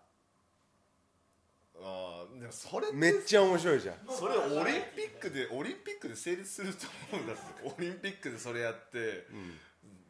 [1.81, 3.97] あーでもそれめっちゃ面白いじゃん。
[4.09, 7.43] それオリンピックでオリンピックで成立すると思うんだって。
[7.69, 9.27] オリンピックでそれやって、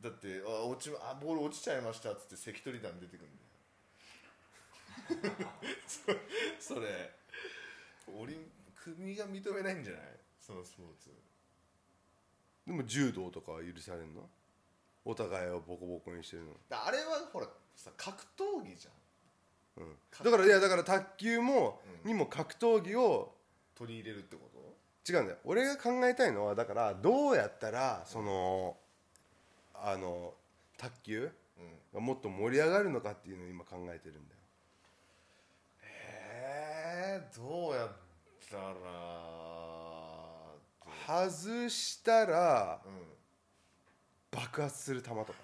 [0.00, 3.28] だってあ落ちあボール落ちちゃいましたっつって関取団出てくる
[5.20, 5.34] んだよ。
[6.58, 7.12] そ それ
[8.14, 10.02] オリン国が認めないんじゃない？
[10.40, 11.10] そのスポーツ
[12.68, 14.28] でも柔道とかは許されるの？
[15.06, 16.50] お互いをボコボコにしてるの。
[16.68, 19.84] だあれはほらさ格闘技じゃん。
[19.84, 19.96] うん。
[20.22, 22.10] だからいやだから卓球も、うん。
[22.12, 23.34] にも格闘技を
[23.74, 24.58] 取り入れるってこと？
[25.10, 25.38] 違うんだよ。
[25.44, 28.76] 俺が考えたいのはだからどうやったらその
[29.74, 30.34] あの
[30.76, 31.30] 卓球うん。
[31.94, 34.40] がもっと盛り上がるのかっていうのを今考えてるんだよ。
[35.82, 37.88] えー、どうやっ
[38.50, 39.57] たら
[41.08, 42.92] 外したらうん。
[44.30, 45.24] 爆発する球とか。
[45.24, 45.34] ね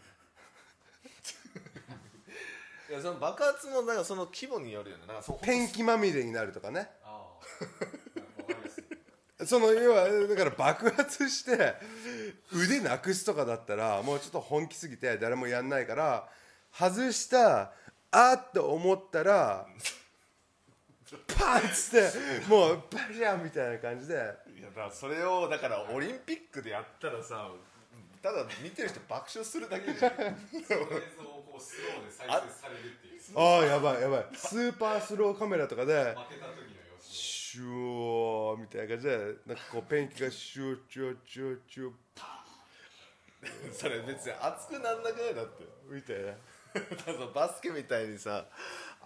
[2.90, 5.06] いやその爆発もなんかその規模によるよね。
[5.06, 6.90] なんかそペンキまみれになるとかね。
[7.02, 7.12] ああ。
[7.12, 7.46] わか
[8.48, 11.74] りやすいその要はだから爆発して
[12.52, 16.28] 腕なくすとかだったらもうちょっと本気すぎて誰もやんないから
[16.72, 17.72] 外した
[18.10, 19.66] あーって思ったら
[21.26, 22.12] パンッつっ
[22.42, 24.14] てもうバシャンみたいな感じで。
[24.14, 27.50] いやだからそれをだからオリンピックでやったらさ
[28.22, 30.12] ただ見てる人爆笑するだけじゃん。
[30.12, 30.34] その映
[31.18, 33.20] 像をこうスローで再生されるっていう。
[33.20, 34.26] 負ああやばいやばい。
[34.34, 41.92] スーパースローカメラとかでけた時の様子シューみたいな感じでなんかこうペンキがシューチューチューチュー
[43.72, 45.34] それ別に熱くなんなくない？
[45.34, 45.64] だって。
[45.88, 46.32] みたいな。
[47.04, 48.46] た だバスケみたいにさ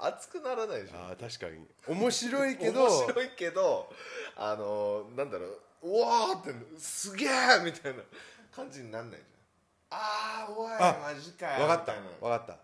[0.01, 0.99] 熱くならないでしょ。
[0.99, 1.67] あー確かに。
[1.87, 2.85] 面白いけど。
[2.85, 3.93] 面白いけど
[4.37, 5.61] あのなんだろう。
[5.83, 7.29] うわーってすげえ
[7.65, 8.03] みたいな
[8.55, 9.99] 感じになんないじゃん。
[9.99, 12.09] あーおいあマジかよ分かったみいな。
[12.21, 12.59] 分かった。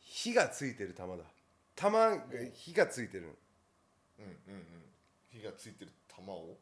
[0.00, 1.22] 火がついてる玉だ。
[1.76, 2.18] 玉が
[2.52, 3.36] 火がついてる
[4.18, 4.64] うんうんうん。
[5.30, 6.56] 火がついてる球を？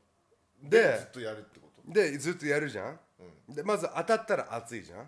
[0.62, 1.92] でずっとやるってこと？
[1.92, 3.00] でずっとやるじゃん。
[3.48, 3.54] うん。
[3.54, 4.98] でまず当たったら熱いじゃん。
[5.00, 5.06] うん。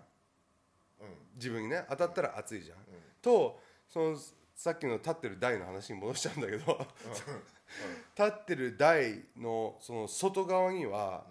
[1.35, 1.85] 自分にね。
[1.89, 2.77] 当たったら熱いじゃん、
[3.21, 4.17] とその
[4.59, 6.85] さっきの立ってる台の話に戻しちゃうんだけど
[8.13, 11.23] 立ってる台のその外側には、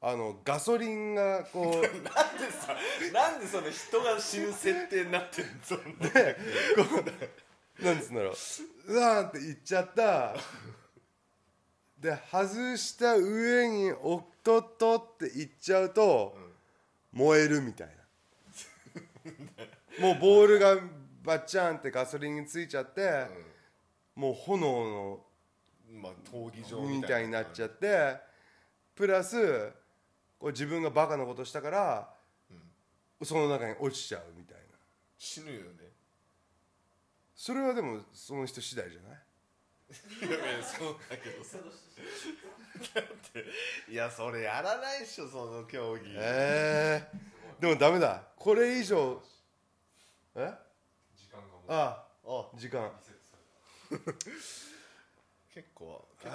[0.00, 2.76] あのガソリンがこう なんでさ
[3.12, 5.62] なんでその人が死ぬ設定になってるの？
[5.62, 5.78] そん
[7.84, 10.34] ななんつうんだろううわーっていっちゃった。
[12.00, 16.36] で外した上におっとっとっていっちゃうと、
[17.12, 17.88] 燃えるみたい
[20.00, 20.02] な。
[20.08, 20.76] もうボールが
[21.24, 23.26] バッチャンってガソリンについちゃって、
[24.14, 25.20] もう炎の
[26.00, 28.16] まあ闘技場みたいになっちゃうって
[28.94, 29.72] プラス
[30.38, 32.10] こう自分がバカなことしたから、
[33.22, 34.62] その中に落ちちゃうみたいな。
[35.16, 35.64] 死ぬよね。
[37.34, 39.18] それはでもその人次第じゃない？
[40.28, 41.56] いやいやそうだけどさ。
[42.94, 43.44] だって
[43.90, 46.02] いやそれやらないっしょその競技。
[46.16, 48.22] えー、でもダメだ。
[48.36, 49.22] これ以上
[50.36, 50.52] え？
[51.68, 52.90] ああ時間。
[55.54, 56.32] 結構結構盛り上がっ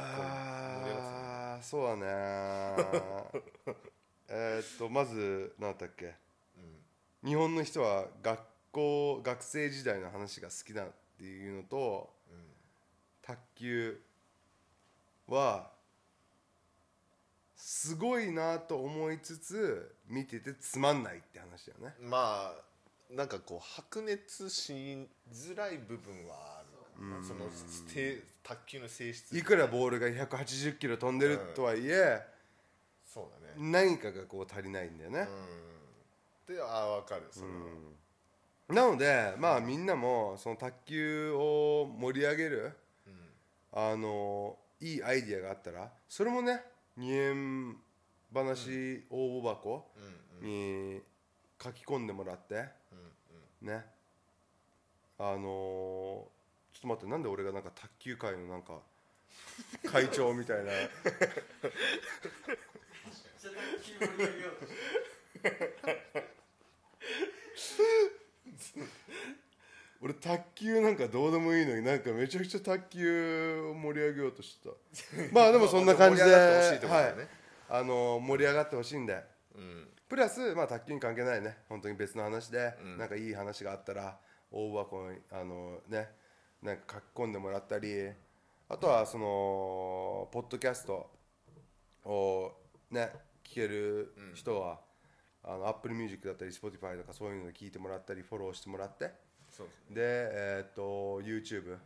[0.86, 2.06] てああそうだね。
[4.30, 6.16] えーっとまず何だったっけ？
[7.24, 12.14] 日本の人は学校学生時代の話が好きだっていうのと、
[13.22, 14.02] 卓球
[15.28, 15.72] は
[17.58, 21.96] すごいなと思いつつ見ててつまんないって話だよね。
[22.00, 22.69] うんまあ
[23.10, 27.04] なんかこう白熱しづらい部分はある。
[27.04, 27.46] まあその
[27.94, 29.36] て卓球の性質。
[29.38, 32.22] いくらボールが180キロ飛んでるとはいえ、
[33.06, 33.72] そうだね。
[33.72, 35.28] 何かがこう足りないんだよね、
[36.48, 36.56] うん。
[36.56, 37.24] でああ分かる。
[37.32, 37.54] それは
[38.70, 42.78] なのでまあみんなもその卓球を盛り上げる
[43.72, 46.62] あのいいアイディアがあったらそれもね
[47.00, 47.78] 2円
[48.32, 49.92] 話応募箱
[50.42, 50.96] うんうん。
[50.96, 51.02] に
[51.62, 52.66] 書き込んでもらって。
[53.62, 53.86] うんね。
[55.18, 56.28] あの
[56.74, 58.80] ちょっと待ってなんで俺がなんか卓球界のなんか
[59.92, 60.72] 会長みたいな。
[70.02, 74.76] 俺卓球なんかどうでもいいのになんかめちゃくちゃ卓球を盛り上げようとしてた。
[75.36, 77.22] まあでもそんな感じで盛り上がってほしいってことだよね。
[77.24, 77.30] はい。
[77.82, 79.22] あの盛り上がってほしいんで。
[79.56, 81.60] うんプラス、まあ、卓球に関係ないね。
[81.70, 82.98] 本当に別の話で、うん。
[82.98, 84.18] なんかいい話があったら
[84.52, 86.10] 大箱にあのね
[86.64, 88.10] なんか書き込んでもらったり
[88.68, 91.10] あとはそのポッドキャスト
[92.06, 92.52] を
[92.90, 93.12] ね
[93.44, 94.80] 聞ける人は、
[95.44, 99.12] あの Apple Music だったり Spotify とかそういうので聞いてもらったりフォローしてもらって。
[99.50, 99.96] そうですね。
[99.96, 101.78] で、えっと YouTube は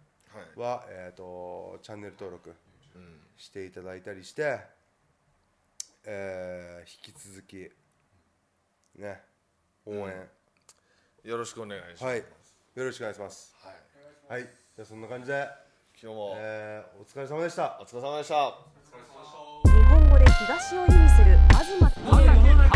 [0.55, 0.59] い。
[0.59, 2.53] は、えっとチャンネル登録
[2.95, 3.19] うん。
[3.37, 4.59] していただいたりして、
[6.05, 7.69] えー引き続き
[8.95, 9.21] ね
[9.85, 10.29] 応援、
[11.23, 12.03] よろしくお願いします。
[12.05, 12.17] はい。
[12.17, 12.23] よ
[12.75, 13.55] ろしくお願いします。
[14.29, 14.41] はい。
[14.41, 14.49] はい。
[14.75, 15.47] じゃあそんな感じで、
[16.01, 16.33] 今日も。
[16.37, 17.79] えーお疲れ様でした。
[17.81, 18.57] お疲れ様でした。
[19.65, 21.79] 日本語で東を意味する東。
[21.79, 22.72] 畑